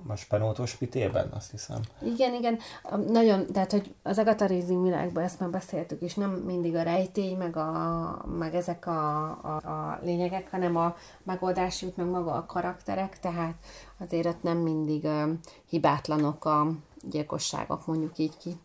[0.06, 1.80] a Spenótos pitében, azt hiszem.
[2.02, 2.58] Igen, igen.
[3.06, 7.34] Nagyon, tehát, hogy az Agatha Rising világban ezt már beszéltük, és nem mindig a rejtély,
[7.34, 12.46] meg, a, meg ezek a, a, a lényegek, hanem a megoldás jut, meg maga a
[12.46, 13.54] karakterek, tehát
[13.98, 15.30] azért ott nem mindig uh,
[15.68, 16.66] hibátlanok a
[17.10, 18.60] gyilkosságok, mondjuk így ki.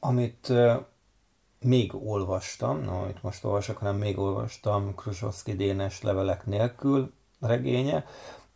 [0.00, 0.72] Amit uh,
[1.62, 8.04] még olvastam, na, amit most olvasok, hanem még olvastam Krusovszki Dénes levelek nélkül regénye,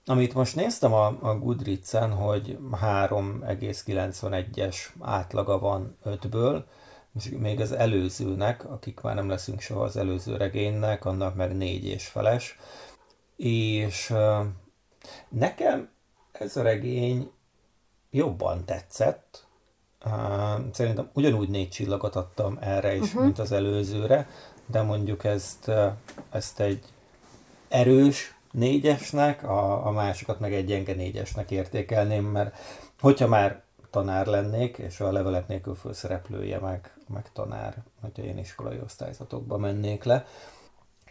[0.07, 6.63] amit most néztem a, a Goodreads-en, hogy 3,91-es átlaga van 5-ből,
[7.15, 11.85] és még az előzőnek, akik már nem leszünk soha az előző regénynek, annak meg négy
[11.85, 12.59] és feles.
[13.37, 14.15] És
[15.29, 15.89] nekem
[16.33, 17.31] ez a regény
[18.11, 19.47] jobban tetszett.
[20.73, 23.23] Szerintem ugyanúgy négy csillagot adtam erre is, uh-huh.
[23.23, 24.29] mint az előzőre,
[24.67, 25.71] de mondjuk ezt,
[26.31, 26.85] ezt egy
[27.69, 32.57] erős, négyesnek, a, a másikat meg egy gyenge négyesnek értékelném, mert
[33.01, 38.81] hogyha már tanár lennék, és a levelek nélkül főszereplője meg, meg tanár, hogyha én iskolai
[38.85, 40.25] osztályzatokba mennék le.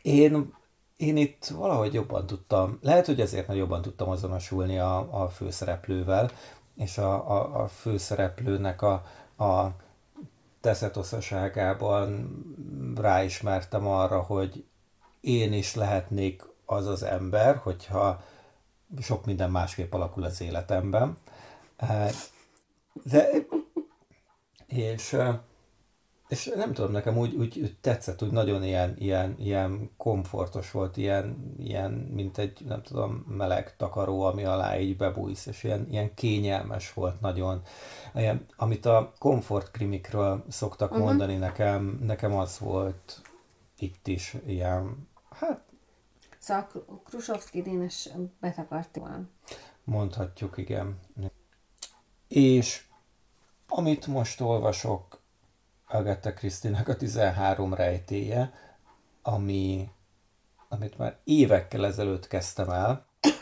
[0.02, 0.54] Én,
[0.98, 6.32] én itt valahogy jobban tudtam, lehet, hogy ezért mert jobban tudtam azonosulni a, a főszereplővel,
[6.76, 8.94] és a, a, a főszereplőnek a,
[9.44, 9.76] a
[10.62, 12.30] teszetoszaságában
[12.96, 14.66] ráismertem arra, hogy
[15.22, 18.24] én is lehetnék az az ember, hogyha
[19.02, 21.18] sok minden másképp alakul az életemben.
[21.78, 22.12] Eh,
[23.04, 23.30] de,
[24.68, 25.38] és, eh,
[26.28, 30.98] és nem tudom, nekem úgy, úgy, úgy tetszett, úgy nagyon ilyen, ilyen, ilyen komfortos volt,
[30.98, 36.14] ilyen, ilyen, mint egy, nem tudom, meleg takaró, ami alá így bebújsz, és ilyen, ilyen
[36.14, 37.62] kényelmes volt nagyon.
[38.16, 41.06] Ilyen, amit a komfortkrimikről szoktak uh-huh.
[41.06, 43.22] mondani nekem, nekem az volt
[43.78, 45.64] itt is ilyen, hát
[46.46, 46.68] Szóval
[47.04, 49.32] Krusovszki Dénes betakarti van.
[49.84, 51.00] Mondhatjuk, igen.
[52.28, 52.84] És
[53.68, 55.20] amit most olvasok,
[55.88, 58.54] Agatha Krisztinek a 13 rejtéje,
[59.22, 59.90] ami,
[60.70, 63.06] amit már évekkel ezelőtt kezdtem el.
[63.22, 63.40] Ezt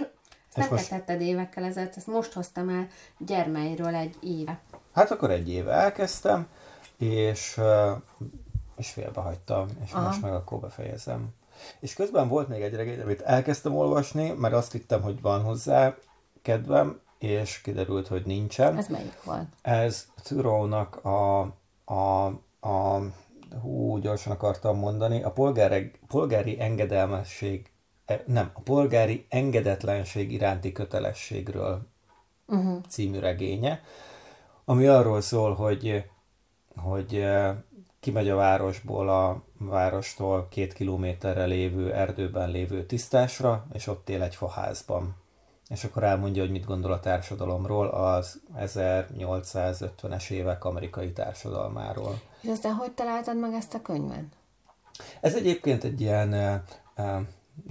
[0.55, 0.89] nem most...
[0.89, 2.87] tetted évekkel ezelőtt, ezt most hoztam el
[3.17, 4.61] gyermeiről egy éve.
[4.93, 6.47] Hát akkor egy éve elkezdtem,
[6.97, 7.59] és,
[8.75, 10.07] és félbehagytam, és Aha.
[10.07, 11.33] most meg akkor befejezem.
[11.80, 15.95] És közben volt még egy regény, amit elkezdtem olvasni, mert azt hittem, hogy van hozzá
[16.41, 18.78] kedvem, és kiderült, hogy nincsen.
[18.78, 19.47] Ez melyik volt?
[19.62, 21.39] Ez Thoreau-nak a,
[21.86, 22.26] a,
[22.60, 23.02] a
[23.62, 27.71] hú, gyorsan akartam mondani, a polgári, polgári engedelmesség,
[28.06, 31.88] e, nem, a polgári engedetlenség iránti kötelességről
[32.47, 32.82] uh-huh.
[32.89, 33.82] című regénye,
[34.65, 36.04] ami arról szól, hogy,
[36.76, 37.63] hogy e,
[38.03, 44.35] kimegy a városból, a várostól két kilométerre lévő erdőben lévő tisztásra, és ott él egy
[44.35, 45.15] faházban.
[45.69, 52.19] És akkor elmondja, hogy mit gondol a társadalomról, az 1850-es évek amerikai társadalmáról.
[52.41, 54.25] És aztán hogy találtad meg ezt a könyvet?
[55.21, 56.63] Ez egyébként egy ilyen e,
[56.95, 57.21] e,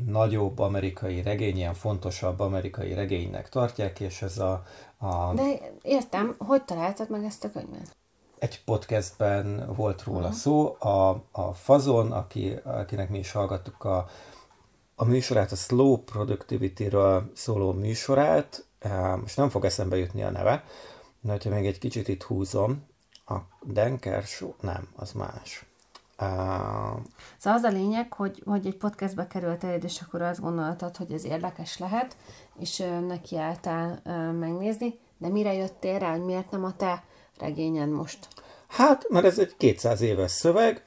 [0.06, 4.62] nagyobb amerikai regény, ilyen fontosabb amerikai regénynek tartják, és ez a,
[4.98, 5.34] a...
[5.34, 7.96] De értem, hogy találtad meg ezt a könyvet?
[8.42, 10.34] Egy podcastben volt róla uh-huh.
[10.34, 14.08] szó, a, a Fazon, aki, akinek mi is hallgattuk a,
[14.94, 18.64] a műsorát, a Slow Productivity-ről szóló műsorát,
[19.20, 20.64] most nem fog eszembe jutni a neve,
[21.20, 22.86] de hogyha még egy kicsit itt húzom,
[23.26, 25.64] a Denker Show, nem, az más.
[26.20, 26.28] Uh...
[27.38, 31.24] Szóval az a lényeg, hogy, hogy egy podcastbe került és akkor azt gondoltad, hogy ez
[31.24, 32.16] érdekes lehet,
[32.58, 37.02] és nekiálltál uh, megnézni, de mire jöttél rá, hogy miért nem a te
[37.42, 38.28] regényen most?
[38.68, 40.84] Hát, mert ez egy 200 éves szöveg.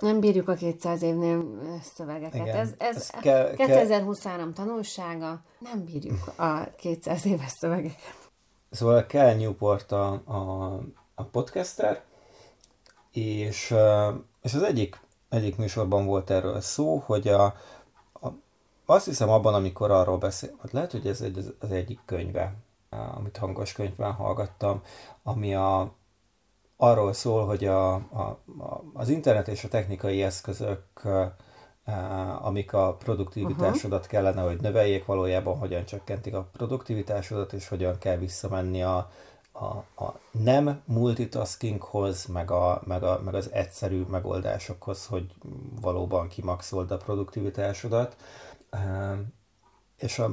[0.00, 1.44] Nem bírjuk a 200 évnél
[1.94, 2.34] szövegeket.
[2.34, 4.64] Igen, ez ez, ez kell, 2023 kell...
[4.64, 8.28] tanulsága, nem bírjuk a 200 éves szövegeket.
[8.70, 10.72] Szóval kell Newport a, a,
[11.14, 12.02] a podcaster,
[13.12, 13.74] és,
[14.42, 17.44] és az egyik, egyik műsorban volt erről szó, hogy a,
[18.12, 18.28] a,
[18.86, 22.54] azt hiszem abban, amikor arról beszél, lehet, hogy ez egy, az egyik könyve,
[22.90, 24.82] amit hangos könyvben hallgattam,
[25.22, 25.94] ami a,
[26.76, 28.40] arról szól, hogy a, a,
[28.92, 30.82] az internet és a technikai eszközök,
[32.40, 34.12] amik a produktivitásodat uh-huh.
[34.12, 39.10] kellene, hogy növeljék, valójában hogyan csökkentik a produktivitásodat, és hogyan kell visszamenni a,
[39.52, 39.64] a,
[40.04, 45.34] a nem multitaskinghoz, meg, a, meg, a, meg az egyszerű megoldásokhoz, hogy
[45.80, 48.16] valóban kimaxold a produktivitásodat.
[49.98, 50.30] És a,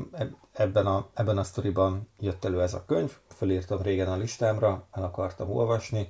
[0.52, 5.04] ebben, a, ebben a sztoriban jött elő ez a könyv, fölírtam régen a listámra, el
[5.04, 6.10] akartam olvasni.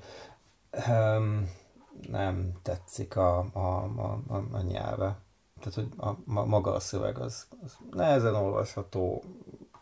[0.88, 1.50] Um,
[2.10, 5.18] nem tetszik a, a, a, a, a nyelve.
[5.60, 6.08] Tehát, hogy a,
[6.40, 9.24] a, maga a szöveg az, az nehezen olvasható,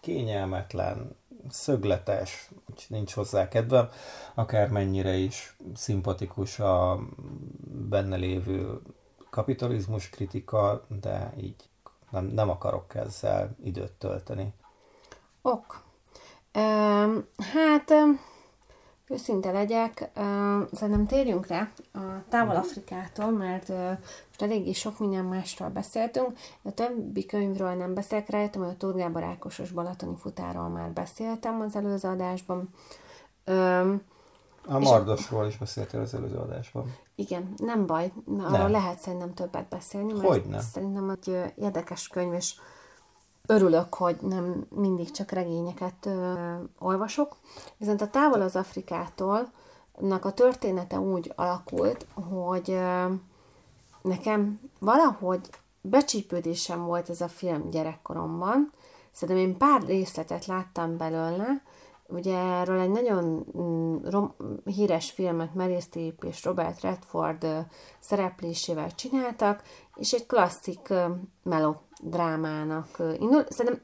[0.02, 1.16] kényelmetlen,
[1.50, 2.50] szögletes,
[2.88, 3.90] nincs hozzá kedvem,
[4.34, 7.00] akármennyire is szimpatikus a
[7.90, 8.82] benne lévő
[9.30, 11.70] kapitalizmus kritika, de így
[12.14, 14.54] nem, nem akarok ezzel időt tölteni.
[15.42, 15.82] Ok.
[17.54, 18.20] Hát, um,
[19.08, 22.00] őszinte legyek, um, szerintem térjünk rá a
[22.30, 23.90] Távol-Afrikától, mert uh,
[24.28, 26.38] most eléggé sok minden másról beszéltünk.
[26.62, 31.62] A többi könyvről nem beszélek, rájöttem, hogy a Tóth Gábor Ákosos Balatoni futáról már beszéltem
[31.62, 32.70] az előző adásban.
[34.66, 36.96] A Mardosról is beszéltél az előző adásban.
[37.16, 38.72] Igen, nem baj, arról nem.
[38.72, 40.60] lehet szerintem többet beszélni, mert Hogyne.
[40.62, 42.56] szerintem egy érdekes könyv, és
[43.48, 47.38] örülök, hogy nem mindig csak regényeket ö, olvasok.
[47.78, 49.52] Viszont a távol az Afrikától
[50.22, 53.14] a története úgy alakult, hogy ö,
[54.02, 55.50] nekem valahogy
[55.82, 58.72] becsípődésem volt ez a film gyerekkoromban.
[59.12, 61.62] Szerintem én pár részletet láttam belőle,
[62.08, 64.36] Ugye erről egy nagyon mm, rom-
[64.66, 67.48] híres filmet Meryl Streep és Robert Redford
[68.00, 69.64] szereplésével csináltak,
[69.96, 70.94] és egy klasszik
[71.44, 72.88] melodrámának
[73.20, 73.46] indul.
[73.50, 73.82] Szerintem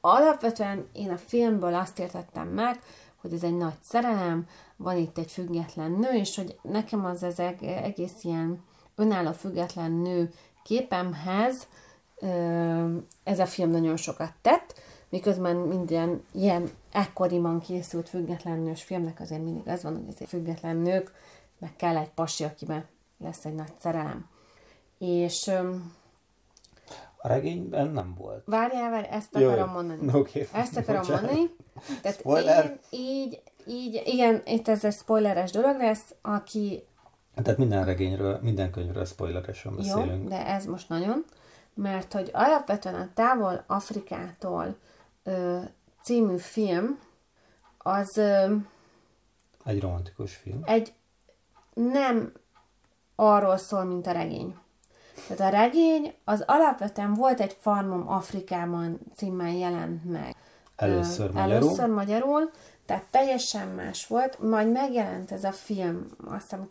[0.00, 2.80] alapvetően én a filmből azt értettem meg,
[3.20, 7.62] hogy ez egy nagy szerelem, van itt egy független nő, és hogy nekem az ezek
[7.62, 10.30] egész ilyen önálló független nő
[10.62, 11.66] képemhez
[13.22, 19.42] ez a film nagyon sokat tett, miközben minden ilyen ekkoriban készült független nős filmnek azért
[19.42, 21.12] mindig az van, hogy azért független nők,
[21.58, 22.84] meg kell egy pasi, akiben
[23.18, 24.28] lesz egy nagy szerelem.
[24.98, 25.50] És
[27.16, 28.42] a regényben nem volt.
[28.44, 29.72] Várjál, várjál, ezt akarom Jaj.
[29.72, 30.12] mondani.
[30.18, 30.48] Okay.
[30.52, 31.22] Ezt akarom Bocsánat.
[31.22, 31.50] mondani.
[32.02, 32.78] Tehát Spoiler.
[32.90, 36.82] én így, így, igen, itt ez egy spoileres dolog lesz, aki...
[37.34, 40.22] Tehát minden regényről, minden könyvről spoileresen beszélünk.
[40.22, 41.24] Jó, de ez most nagyon,
[41.74, 44.76] mert hogy alapvetően a távol Afrikától
[46.02, 46.98] című film,
[47.78, 48.20] az...
[49.64, 50.60] Egy romantikus film.
[50.64, 50.92] Egy
[51.74, 52.32] nem
[53.16, 54.56] arról szól, mint a regény.
[55.28, 60.36] Tehát a regény az alapvetően volt egy Farmom Afrikában címmel jelent meg.
[60.76, 61.52] Először magyarul.
[61.52, 62.50] Először magyarul,
[62.88, 66.66] tehát teljesen más volt, majd megjelent ez a film, azt hiszem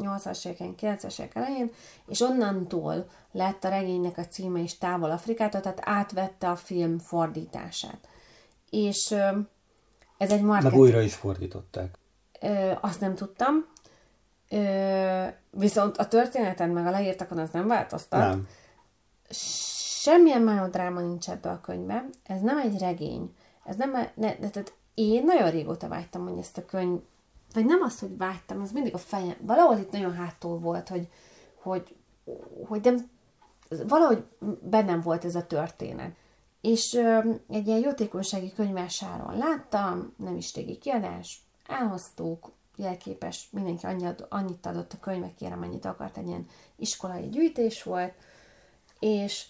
[0.00, 1.70] 80-as éveken, 90-es évek elején,
[2.06, 8.08] és onnantól lett a regénynek a címe is Távol Afrikától, tehát átvette a film fordítását.
[8.70, 9.14] És
[10.18, 10.70] ez egy market...
[10.70, 11.98] Meg újra is fordították.
[12.80, 13.66] Azt nem tudtam,
[15.50, 18.20] viszont a történeten meg a leírtakon az nem változtat.
[18.20, 18.48] Nem.
[20.00, 22.10] Semmilyen melodráma nincs ebbe a könyvben.
[22.24, 23.34] Ez nem egy regény.
[23.64, 27.00] Ez nem, ne, ne, tehát én nagyon régóta vágytam, hogy ezt a könyv,
[27.54, 31.08] vagy nem az, hogy vágytam, az mindig a fejem, valahol itt nagyon hátul volt, hogy,
[31.62, 31.94] hogy,
[32.68, 33.10] hogy nem,
[33.86, 34.24] valahogy
[34.60, 36.14] bennem volt ez a történet.
[36.60, 44.26] És ö, egy ilyen jótékonysági könyvásáron láttam, nem is régi kiadás, elhoztuk, jelképes, mindenki annyit,
[44.28, 48.12] annyit adott a könyvekére, amennyit akart, egy ilyen iskolai gyűjtés volt,
[48.98, 49.46] és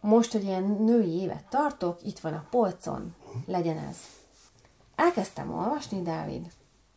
[0.00, 3.14] most, hogy ilyen női évet tartok, itt van a polcon,
[3.46, 3.96] legyen ez.
[5.00, 6.46] Elkezdtem olvasni, Dávid,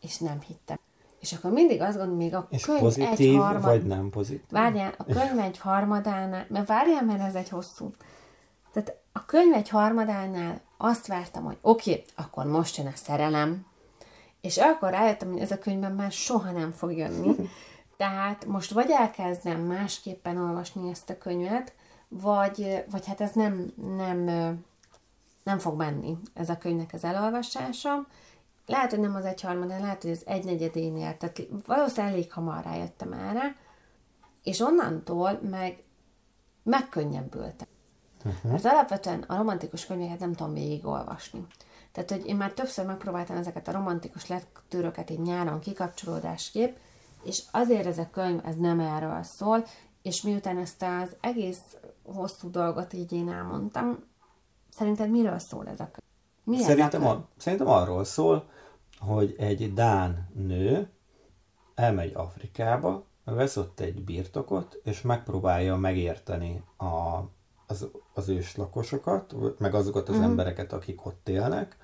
[0.01, 0.79] és nem hittem.
[1.19, 3.63] És akkor mindig azt gondolom, még a és könyv pozitív, egy harmad...
[3.63, 4.43] vagy nem pozitív?
[4.49, 7.91] Várjál, a könyv egy harmadánál, mert várjál, mert ez egy hosszú.
[8.73, 13.65] Tehát a könyv egy harmadánál azt vártam, hogy oké, okay, akkor most jön a szerelem,
[14.41, 17.35] és akkor rájöttem, hogy ez a könyvben már soha nem fog jönni.
[17.97, 21.73] Tehát most vagy elkezdem másképpen olvasni ezt a könyvet,
[22.07, 24.25] vagy, vagy hát ez nem, nem,
[25.43, 28.07] nem fog menni ez a könyvnek az elolvasása.
[28.65, 33.13] Lehet, hogy nem az egyharmad, de lehet, hogy az egynegyedénél, tehát valószínűleg elég hamar rájöttem
[33.13, 33.55] erre,
[34.43, 35.83] és onnantól meg
[36.63, 37.67] megkönnyebbültem.
[38.25, 38.51] Uh-huh.
[38.51, 41.45] Mert alapvetően a romantikus könyveket nem tudom végigolvasni.
[41.91, 46.75] Tehát, hogy én már többször megpróbáltam ezeket a romantikus lektűröket így nyáron kikapcsolódásképp,
[47.23, 49.65] és azért ez a könyv, ez nem erről szól,
[50.01, 51.61] és miután ezt az egész
[52.03, 54.03] hosszú dolgot így én elmondtam,
[54.75, 56.11] szerinted miről szól ez a könyv?
[56.43, 58.49] Mi szerintem, a, szerintem arról szól,
[58.99, 60.89] hogy egy Dán nő
[61.75, 67.19] elmegy Afrikába, vesz ott egy birtokot, és megpróbálja megérteni a,
[67.67, 70.23] az, az őslakosokat, meg azokat az mm.
[70.23, 71.77] embereket, akik ott élnek.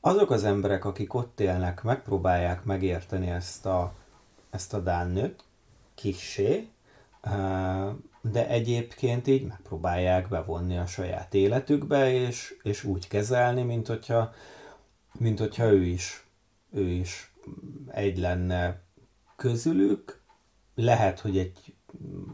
[0.00, 3.92] Azok az emberek, akik ott élnek, megpróbálják megérteni ezt a,
[4.50, 5.44] ezt a Dán nőt,
[5.94, 6.68] kissé,
[8.20, 14.32] de egyébként így megpróbálják bevonni a saját életükbe, és, és úgy kezelni, mint hogyha,
[15.18, 16.26] mint hogyha ő is,
[16.72, 17.34] ő is
[17.88, 18.82] egy lenne
[19.36, 20.22] közülük,
[20.74, 21.74] lehet, hogy egy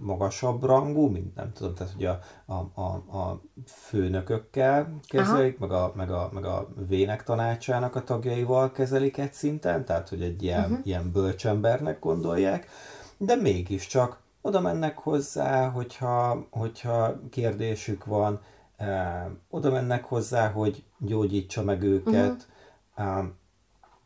[0.00, 5.92] magasabb rangú, mint nem tudom, tehát hogy a, a, a, a főnökökkel kezelik, meg a,
[5.96, 10.70] meg, a, meg a vének tanácsának a tagjaival kezelik egy szinten, tehát hogy egy ilyen,
[10.70, 10.86] uh-huh.
[10.86, 12.68] ilyen bölcsembernek gondolják,
[13.16, 18.40] de mégiscsak oda mennek hozzá, hogyha, hogyha kérdésük van,
[18.76, 22.48] eh, oda mennek hozzá, hogy gyógyítsa meg őket,
[22.96, 23.24] uh-huh.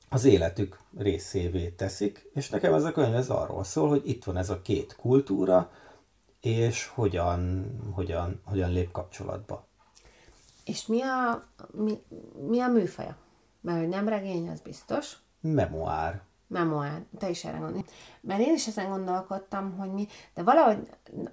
[0.08, 4.36] az életük részévé teszik, és nekem ez a könyv ez arról szól, hogy itt van
[4.36, 5.70] ez a két kultúra,
[6.40, 9.66] és hogyan, hogyan, hogyan lép kapcsolatba.
[10.64, 12.02] És mi a, mi,
[12.48, 13.16] mi a műfaja?
[13.60, 15.16] Mert nem regény, az biztos.
[15.40, 17.84] Memoár memoár, te is erre gondolj.
[18.20, 20.88] Mert én is ezen gondolkodtam, hogy mi, de valahogy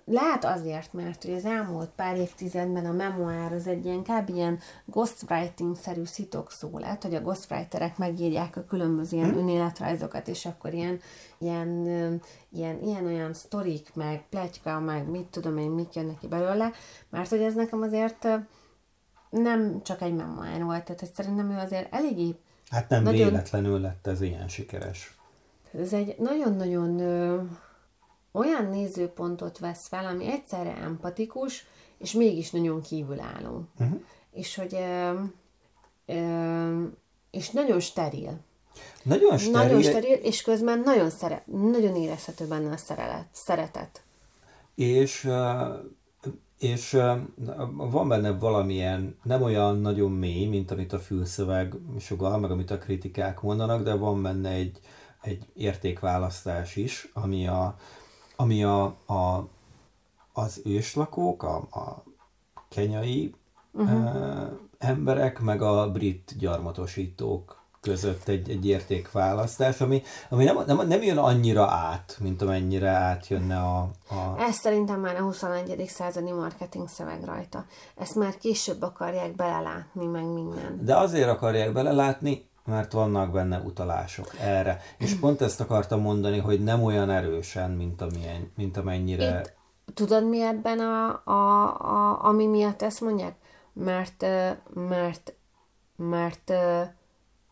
[0.06, 4.30] lehet azért, mert hogy az elmúlt pár évtizedben a memoár az egy ilyen kb.
[4.30, 6.02] ilyen ghostwriting-szerű
[6.48, 9.40] szó lett, hogy a ghostwriterek megírják a különböző ilyen hmm.
[9.40, 11.00] önéletrajzokat, és akkor ilyen,
[11.38, 11.86] ilyen,
[12.50, 16.72] ilyen, ilyen olyan sztorik, meg pletyka, meg mit tudom én, mit jön neki belőle,
[17.10, 18.28] mert hogy ez nekem azért
[19.30, 22.36] nem csak egy memoár volt, tehát hogy szerintem ő azért eléggé
[22.70, 25.18] Hát nem nagyon, véletlenül lett ez ilyen sikeres.
[25.74, 27.42] Ez egy nagyon-nagyon ö,
[28.32, 31.66] olyan nézőpontot vesz fel, ami egyszerre empatikus,
[31.98, 33.64] és mégis nagyon kívülálló.
[33.80, 34.00] Uh-huh.
[34.32, 35.14] És hogy ö,
[36.06, 36.84] ö,
[37.32, 38.40] és nagyon steril.
[39.04, 39.58] Nagyon steril.
[39.58, 44.02] Nagyon steril, és közben nagyon, szere, nagyon érezhető benne a szerelet, szeretet.
[44.76, 45.30] És
[46.58, 46.98] és
[47.76, 52.78] van benne valamilyen, nem olyan nagyon mély, mint amit a fülszöveg sugal, meg amit a
[52.78, 54.80] kritikák mondanak, de van benne egy,
[55.22, 57.76] egy értékválasztás is, ami a,
[58.36, 59.48] ami a, a
[60.38, 62.04] az őslakók, a, a
[62.70, 63.34] kenyai
[63.72, 64.50] uh-huh.
[64.78, 71.18] emberek, meg a brit gyarmatosítók között egy, egy értékválasztás, ami, ami nem, nem, nem jön
[71.18, 73.78] annyira át, mint amennyire átjönne a,
[74.10, 74.42] a...
[74.42, 75.88] Ez szerintem már a 21.
[75.88, 77.66] századi marketing szöveg rajta.
[77.96, 80.80] Ezt már később akarják belelátni, meg minden.
[80.82, 84.82] De azért akarják belelátni, mert vannak benne utalások erre.
[84.98, 89.40] És pont ezt akartam mondani, hogy nem olyan erősen, mint, amilyen, mint amennyire...
[89.40, 89.56] Itt,
[89.94, 93.36] tudod mi ebben a, a, a, ami miatt ezt mondják?
[93.74, 94.22] Mert,
[94.74, 95.34] mert,
[95.96, 96.54] mert, mert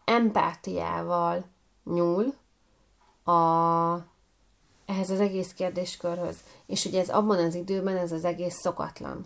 [0.06, 1.46] empátiával
[1.84, 2.34] nyúl
[3.24, 3.34] a,
[4.86, 6.38] ehhez az egész kérdéskörhöz.
[6.65, 9.26] És ugye ez abban az időben ez az egész szokatlan.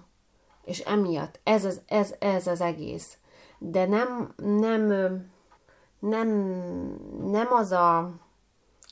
[0.63, 3.18] És emiatt ez az, ez, ez az egész.
[3.58, 4.88] De nem, nem,
[6.00, 6.30] nem,
[7.32, 8.12] nem az a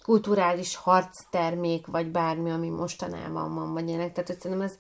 [0.04, 4.14] kulturális harctermék, vagy bármi, ami mostanában van, vagy ilyenek.
[4.14, 4.78] Tehát szerintem ez,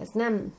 [0.00, 0.54] ez nem,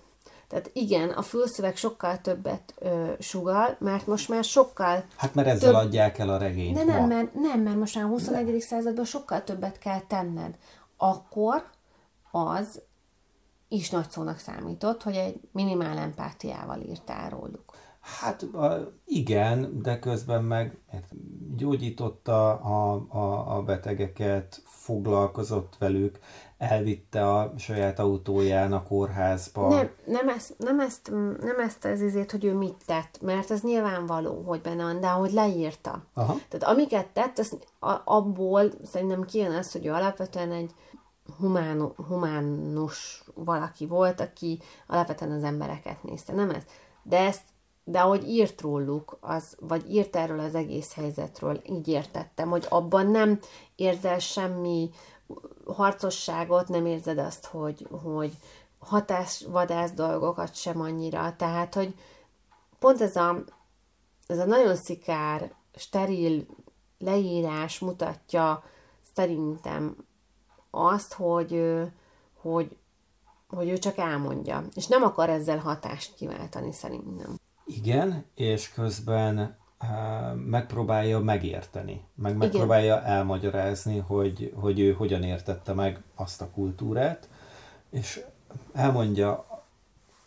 [0.49, 5.03] tehát igen, a fülszöveg sokkal többet ö, sugal, mert most már sokkal...
[5.15, 5.81] Hát mert ezzel több...
[5.81, 8.45] adják el a regényt De nem, mert, nem, mert most már a 21.
[8.45, 8.59] De.
[8.59, 10.57] században sokkal többet kell tenned.
[10.97, 11.63] Akkor
[12.31, 12.81] az
[13.67, 17.73] is nagy szónak számított, hogy egy minimál empátiával írtál róluk.
[17.99, 18.45] Hát
[19.05, 20.77] igen, de közben meg
[21.55, 26.19] gyógyította a, a, a betegeket, foglalkozott velük,
[26.59, 29.69] elvitte a saját autóján a kórházba.
[29.69, 33.61] Nem, nem, ezt, nem, ezt, nem ezt az izét, hogy ő mit tett, mert az
[33.61, 36.03] nyilvánvaló, hogy benne van, de hogy leírta.
[36.13, 36.37] Aha.
[36.49, 37.57] Tehát amiket tett, az,
[38.05, 40.71] abból szerintem kijön az, hogy ő alapvetően egy
[41.39, 46.33] humán, humánus valaki volt, aki alapvetően az embereket nézte.
[46.33, 46.63] Nem ez.
[47.03, 47.43] De ezt
[47.83, 53.07] de ahogy írt róluk, az, vagy írt erről az egész helyzetről, így értettem, hogy abban
[53.07, 53.39] nem
[53.75, 54.89] érzel semmi
[55.65, 58.37] harcosságot, nem érzed azt, hogy, hogy
[58.79, 61.35] hatásvadász dolgokat sem annyira.
[61.35, 61.93] Tehát, hogy
[62.79, 63.43] pont ez a,
[64.27, 66.45] ez a nagyon szikár, steril
[66.97, 68.63] leírás mutatja
[69.15, 69.95] szerintem
[70.71, 71.63] azt, hogy,
[72.41, 72.77] hogy,
[73.47, 77.35] hogy ő csak elmondja, és nem akar ezzel hatást kiváltani szerintem.
[77.65, 79.57] Igen, és közben
[80.45, 83.05] megpróbálja megérteni, meg megpróbálja Igen.
[83.05, 87.29] elmagyarázni, hogy, hogy ő hogyan értette meg azt a kultúrát,
[87.89, 88.21] és
[88.73, 89.45] elmondja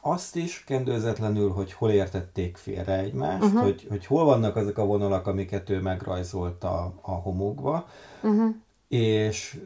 [0.01, 3.63] azt is kendőzetlenül, hogy hol értették félre egymást, uh-huh.
[3.63, 7.87] hogy, hogy hol vannak azok a vonalak, amiket ő megrajzolt a, a homokba,
[8.23, 8.55] uh-huh.
[8.89, 9.61] és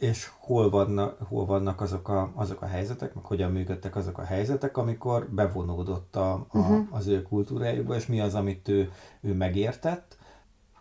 [0.00, 4.24] és hol vannak, hol vannak azok, a, azok a helyzetek, meg hogyan működtek azok a
[4.24, 6.86] helyzetek, amikor bevonódott a, a, uh-huh.
[6.90, 10.16] az ő kultúrájukba, és mi az, amit ő, ő megértett,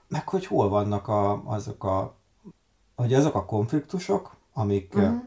[0.07, 2.15] meg hogy hol vannak a, azok a,
[2.95, 5.21] hogy azok a konfliktusok, amik, uh-huh.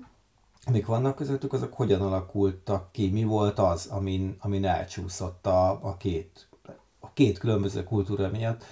[0.64, 5.96] amik vannak közöttük, azok hogyan alakultak ki, mi volt az, amin, amin elcsúszott a, a
[5.96, 6.48] két
[7.00, 8.64] a két különböző kultúra miatt,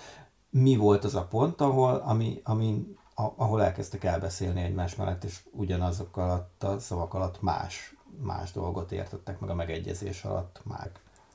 [0.50, 2.96] mi volt az a pont, ahol, ami, ami
[3.36, 9.40] ahol elkezdtek elbeszélni egymás mellett, és ugyanazok alatt a szavak alatt más, más dolgot értettek
[9.40, 10.90] meg a megegyezés alatt már.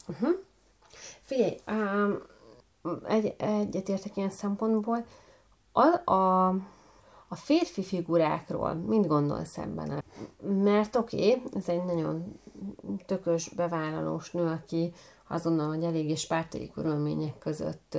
[0.07, 0.29] Uh-huh.
[1.21, 2.21] Figyelj, um,
[3.07, 5.05] egy, egyetértek ilyen szempontból.
[5.71, 6.47] A, a,
[7.27, 10.03] a férfi figurákról mit gondolsz ebben?
[10.41, 12.39] Mert oké, okay, ez egy nagyon
[13.05, 14.93] tökös, bevállalós nő, aki
[15.27, 17.97] azonnal, hogy eléggé spártai körülmények között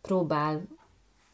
[0.00, 0.62] próbál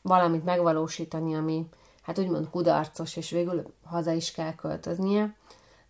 [0.06, 1.66] valamit megvalósítani, ami
[2.02, 5.34] hát úgymond kudarcos, és végül haza is kell költöznie,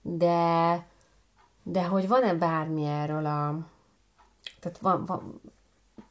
[0.03, 0.87] de,
[1.63, 3.59] de hogy van-e bármi erről a...
[4.61, 5.41] Tehát van, van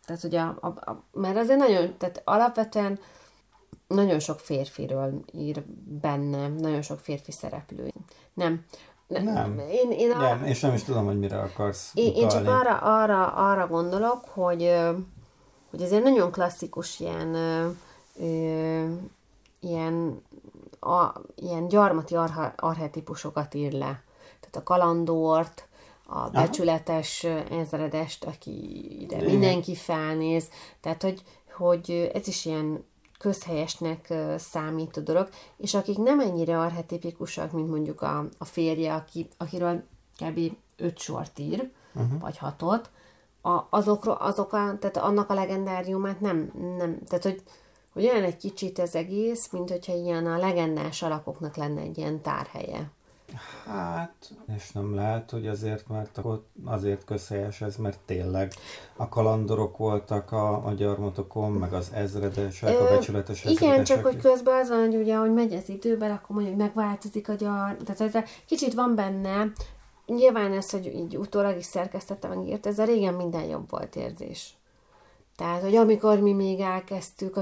[0.06, 3.00] tehát ugye, a, a, a, mert azért nagyon, tehát alapvetően
[3.88, 5.64] nagyon sok férfiről ír
[6.02, 7.94] benne, nagyon sok férfi szereplő.
[8.34, 8.66] Nem.
[9.08, 9.24] Nem.
[9.24, 9.60] nem.
[9.60, 10.18] Én, én a...
[10.18, 14.26] nem, és nem is tudom, hogy mire akarsz én, én csak arra, arra, arra gondolok,
[14.26, 14.74] hogy,
[15.70, 17.36] hogy ez egy nagyon klasszikus ilyen,
[19.60, 20.22] ilyen,
[20.80, 24.04] a, ilyen gyarmati arha, arhetipusokat ír le.
[24.40, 25.68] Tehát a kalandort,
[26.08, 30.50] a becsületes ezredest, aki ide mindenki felnéz.
[30.82, 32.86] Tehát, hogy, hogy ez is ilyen
[33.18, 39.28] közhelyesnek számít a dolog, és akik nem ennyire arhetipikusak, mint mondjuk a, a férje, aki,
[39.38, 39.84] akiről
[40.18, 40.40] kb.
[40.78, 42.20] öt sort ír, uh-huh.
[42.20, 42.90] vagy hatot,
[43.42, 47.44] a, azokról, azok a, tehát annak a legendáriumát nem, nem tehát hogy,
[47.96, 52.22] hogy olyan egy kicsit ez egész, mint hogyha ilyen a legendás alakoknak lenne egy ilyen
[52.22, 52.90] tárhelye.
[53.66, 58.54] Hát, és nem lehet, hogy azért, mert akkor azért közhelyes ez, mert tényleg
[58.96, 63.68] a kalandorok voltak a, a gyarmatokon, meg az ezredesek, Ö, a becsületes ezredesek.
[63.68, 67.30] Igen, csak hogy közben az van, hogy ugye, ahogy megy az időben, akkor mondjuk megváltozik
[67.30, 69.52] a gyar, tehát ez kicsit van benne,
[70.06, 74.58] nyilván ez, hogy így utólag is szerkesztette, megírt, ez a régen minden jobb volt érzés.
[75.36, 77.38] Tehát, hogy amikor mi még elkezdtük,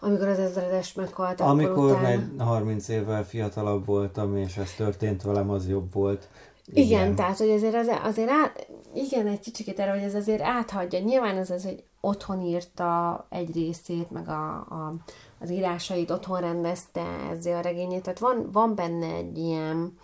[0.00, 2.44] amikor az ezredes meghalt, Amikor akkor utána...
[2.44, 6.28] 30 évvel fiatalabb voltam, és ez történt velem, az jobb volt.
[6.66, 10.42] Igen, igen tehát, hogy azért, azért, azért át, igen, egy kicsit erre, hogy ez azért
[10.42, 10.98] áthagyja.
[10.98, 14.94] Nyilván ez az, hogy otthon írta egy részét, meg a, a,
[15.40, 19.98] az írásait otthon rendezte ezzel a regényét, tehát van, van benne egy ilyen,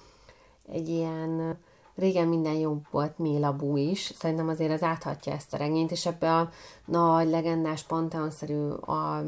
[0.72, 1.58] egy ilyen
[1.94, 6.34] régen minden jobb volt Mélabú is, szerintem azért az áthatja ezt a regényt, és ebbe
[6.36, 6.50] a
[6.84, 9.22] nagy, legendás, panteonszerű a,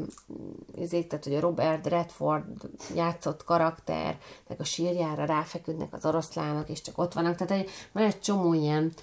[0.81, 2.43] azért, tehát, hogy a Robert Redford
[2.95, 8.03] játszott karakter, meg a sírjára ráfeküdnek az oroszlánok, és csak ott vannak, tehát egy, van
[8.03, 8.93] egy csomó ilyen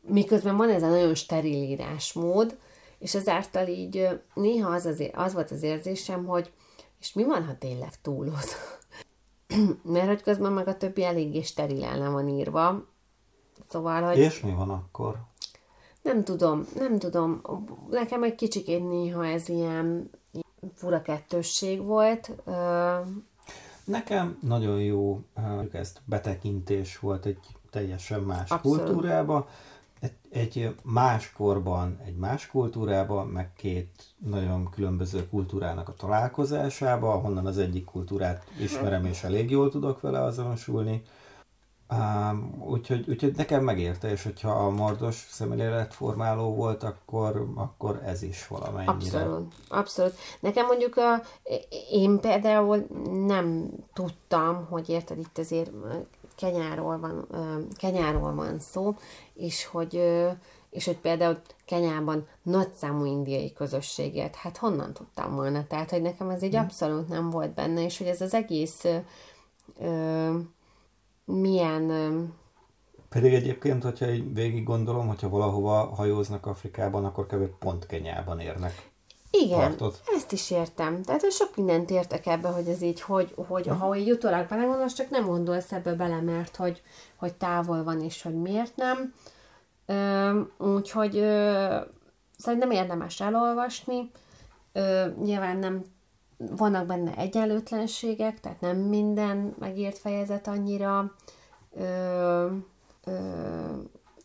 [0.00, 2.56] miközben van ez a nagyon steril írásmód,
[2.98, 6.52] és ezáltal így néha az, az, az volt az érzésem, hogy
[7.00, 8.54] és mi van, ha tényleg túloz?
[9.82, 12.84] mert hogy közben meg a többi eléggé steril ellen van írva.
[13.68, 14.18] Szóval, hogy...
[14.18, 15.16] És mi van akkor?
[16.02, 17.40] Nem tudom, nem tudom.
[17.90, 20.10] Nekem egy kicsikét néha ez ilyen
[20.74, 22.30] fura kettősség volt.
[23.84, 25.20] Nekem nagyon jó
[25.72, 27.38] ezt betekintés volt egy
[27.70, 28.82] teljesen más Abszolút.
[28.82, 29.48] kultúrába
[30.30, 37.58] egy más korban, egy más kultúrába, meg két nagyon különböző kultúrának a találkozásába, ahonnan az
[37.58, 41.02] egyik kultúrát ismerem, és elég jól tudok vele azonosulni.
[41.90, 48.46] Um, úgyhogy, úgyhogy nekem megérte, és hogyha a mordos szemléletformáló volt, akkor, akkor ez is
[48.46, 48.92] valamennyire.
[48.92, 50.14] Abszolút, abszolút.
[50.40, 51.22] Nekem mondjuk a,
[51.90, 52.86] én például
[53.26, 55.70] nem tudtam, hogy érted itt azért
[56.36, 57.28] Kenyáról van,
[57.76, 58.96] Kenyáról van szó,
[59.34, 59.94] és hogy,
[60.70, 65.66] és hogy például Kenyában nagyszámú indiai közösséget, hát honnan tudtam volna?
[65.66, 66.60] Tehát, hogy nekem ez egy hm.
[66.60, 68.84] abszolút nem volt benne, és hogy ez az egész
[69.80, 70.38] ö,
[71.24, 71.90] milyen...
[71.90, 72.22] Ö,
[73.08, 77.46] pedig egyébként, hogyha így végig gondolom, hogyha valahova hajóznak Afrikában, akkor kb.
[77.58, 78.92] pont Kenyában érnek.
[79.42, 80.00] Igen, partot.
[80.16, 81.02] ezt is értem.
[81.02, 84.94] Tehát hogy sok mindent értek ebbe, hogy ez így, hogy, hogy ha így utólag belegondolsz,
[84.94, 86.82] csak nem gondolsz ebbe bele, mert hogy,
[87.16, 89.14] hogy távol van, és hogy miért nem.
[89.86, 91.76] Ö, úgyhogy ö,
[92.38, 94.10] szerintem érdemes elolvasni.
[94.72, 95.82] Ö, nyilván nem
[96.36, 101.14] vannak benne egyenlőtlenségek, tehát nem minden megírt fejezet annyira
[101.72, 102.46] ö,
[103.04, 103.12] ö,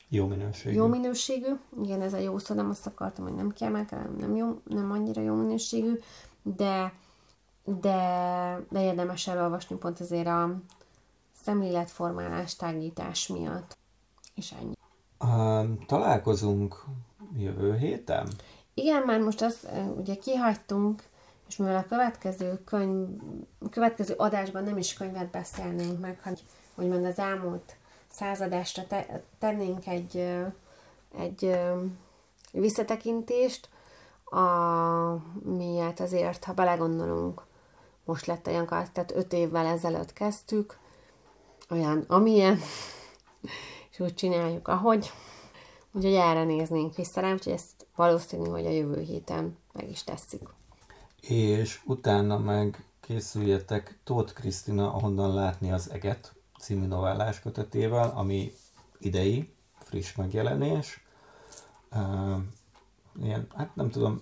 [0.10, 0.76] jó minőségű.
[0.76, 1.54] Jó minőségű.
[1.84, 5.22] Igen, ez a jó szó, nem azt akartam, hogy nem kiemelkedem, nem, jó, nem annyira
[5.22, 6.00] jó minőségű,
[6.44, 6.94] de,
[7.64, 7.98] de,
[8.70, 10.62] de érdemes elolvasni pont azért a
[11.44, 13.78] szemléletformálás, tágítás miatt.
[14.36, 14.74] És ennyi.
[15.20, 16.86] Uh, találkozunk
[17.38, 18.28] jövő héten?
[18.74, 21.04] Igen, már most azt ugye kihagytunk,
[21.48, 23.08] és mivel a következő könyv,
[23.60, 26.40] a következő adásban nem is könyvet beszélnénk meg, hanem
[26.76, 27.76] úgymond az elmúlt
[28.12, 30.18] századásra te, tennénk egy,
[31.18, 31.60] egy
[32.52, 33.70] visszatekintést,
[34.26, 34.40] a,
[35.44, 37.42] miért azért, ha belegondolunk,
[38.06, 40.78] most lett olyan, tehát öt évvel ezelőtt kezdtük,
[41.70, 42.60] olyan, amilyen,
[43.92, 45.12] és úgy csináljuk, ahogy.
[45.92, 50.54] Úgyhogy erre néznénk vissza rá, úgyhogy ezt valószínű, hogy a jövő héten meg is tesszük.
[51.22, 58.54] És utána meg készüljetek Tóth Krisztina, ahonnan látni az eget című novellás kötetével, ami
[59.00, 61.04] idei, friss megjelenés.
[61.92, 62.38] Uh,
[63.22, 64.22] ilyen, hát nem tudom,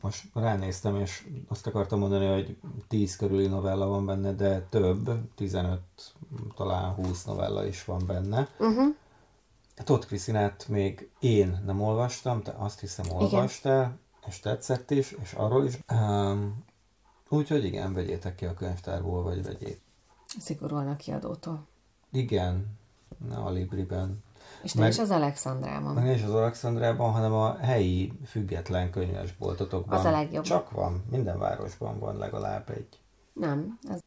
[0.00, 2.56] most ránéztem, és azt akartam mondani, hogy
[2.88, 5.80] 10 körüli novella van benne, de több, 15,
[6.56, 8.48] talán 20 novella is van benne.
[8.58, 8.94] Uh-huh.
[9.84, 14.00] Tóth Krisztinát még én nem olvastam, te azt hiszem olvastál, igen.
[14.26, 15.78] és tetszett is, és arról is.
[15.92, 16.64] Um,
[17.28, 19.80] úgyhogy igen, vegyétek ki a könyvtárból, vagy vegyét.
[20.38, 21.66] Szigorúan a kiadótól.
[22.12, 22.78] Igen,
[23.34, 24.22] a Libriben.
[24.62, 25.94] És nem is az Alexandrában.
[25.94, 29.98] Meg is az Alexandrában, hanem a helyi független könyvesboltotokban.
[29.98, 30.44] Az a legjobb.
[30.44, 33.00] Csak van, minden városban van legalább egy.
[33.32, 34.00] Nem, ez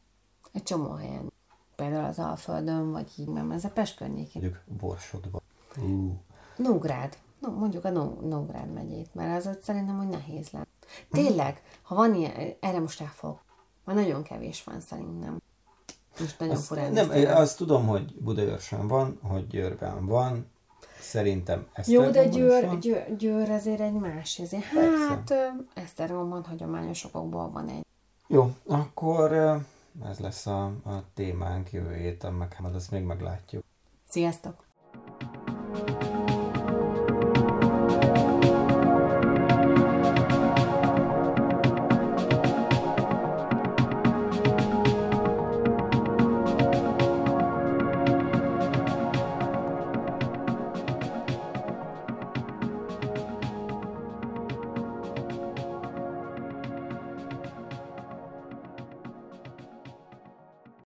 [0.52, 1.32] egy csomó helyen.
[1.76, 4.42] Például az Alföldön, vagy így, nem, ez a Pest környékén.
[4.42, 5.42] Mondjuk Borsodban.
[5.76, 6.12] Uh.
[6.56, 7.18] Nógrád.
[7.40, 7.90] No, mondjuk a
[8.20, 10.66] Nógrád megyét, mert az ott szerintem, hogy nehéz lenne.
[11.10, 13.40] Tényleg, ha van ilyen, erre most elfog.
[13.84, 15.40] Már nagyon kevés van szerintem.
[16.18, 20.50] Most nagyon azt, furán Nem, én azt tudom, hogy Budaörsön van, hogy Győrben van,
[21.00, 24.38] szerintem Esztergomban Jó, de Győr, Győr, Győr ezért egy más.
[24.38, 24.64] Ezért,
[25.08, 25.34] hát
[25.74, 27.84] Esztergomban hagyományos okokból van egy.
[28.26, 29.32] Jó, akkor
[30.10, 33.64] ez lesz a, a témánk jövő héten, meg hát azt még meglátjuk.
[34.08, 34.64] Sziasztok!
[35.74, 36.11] thank you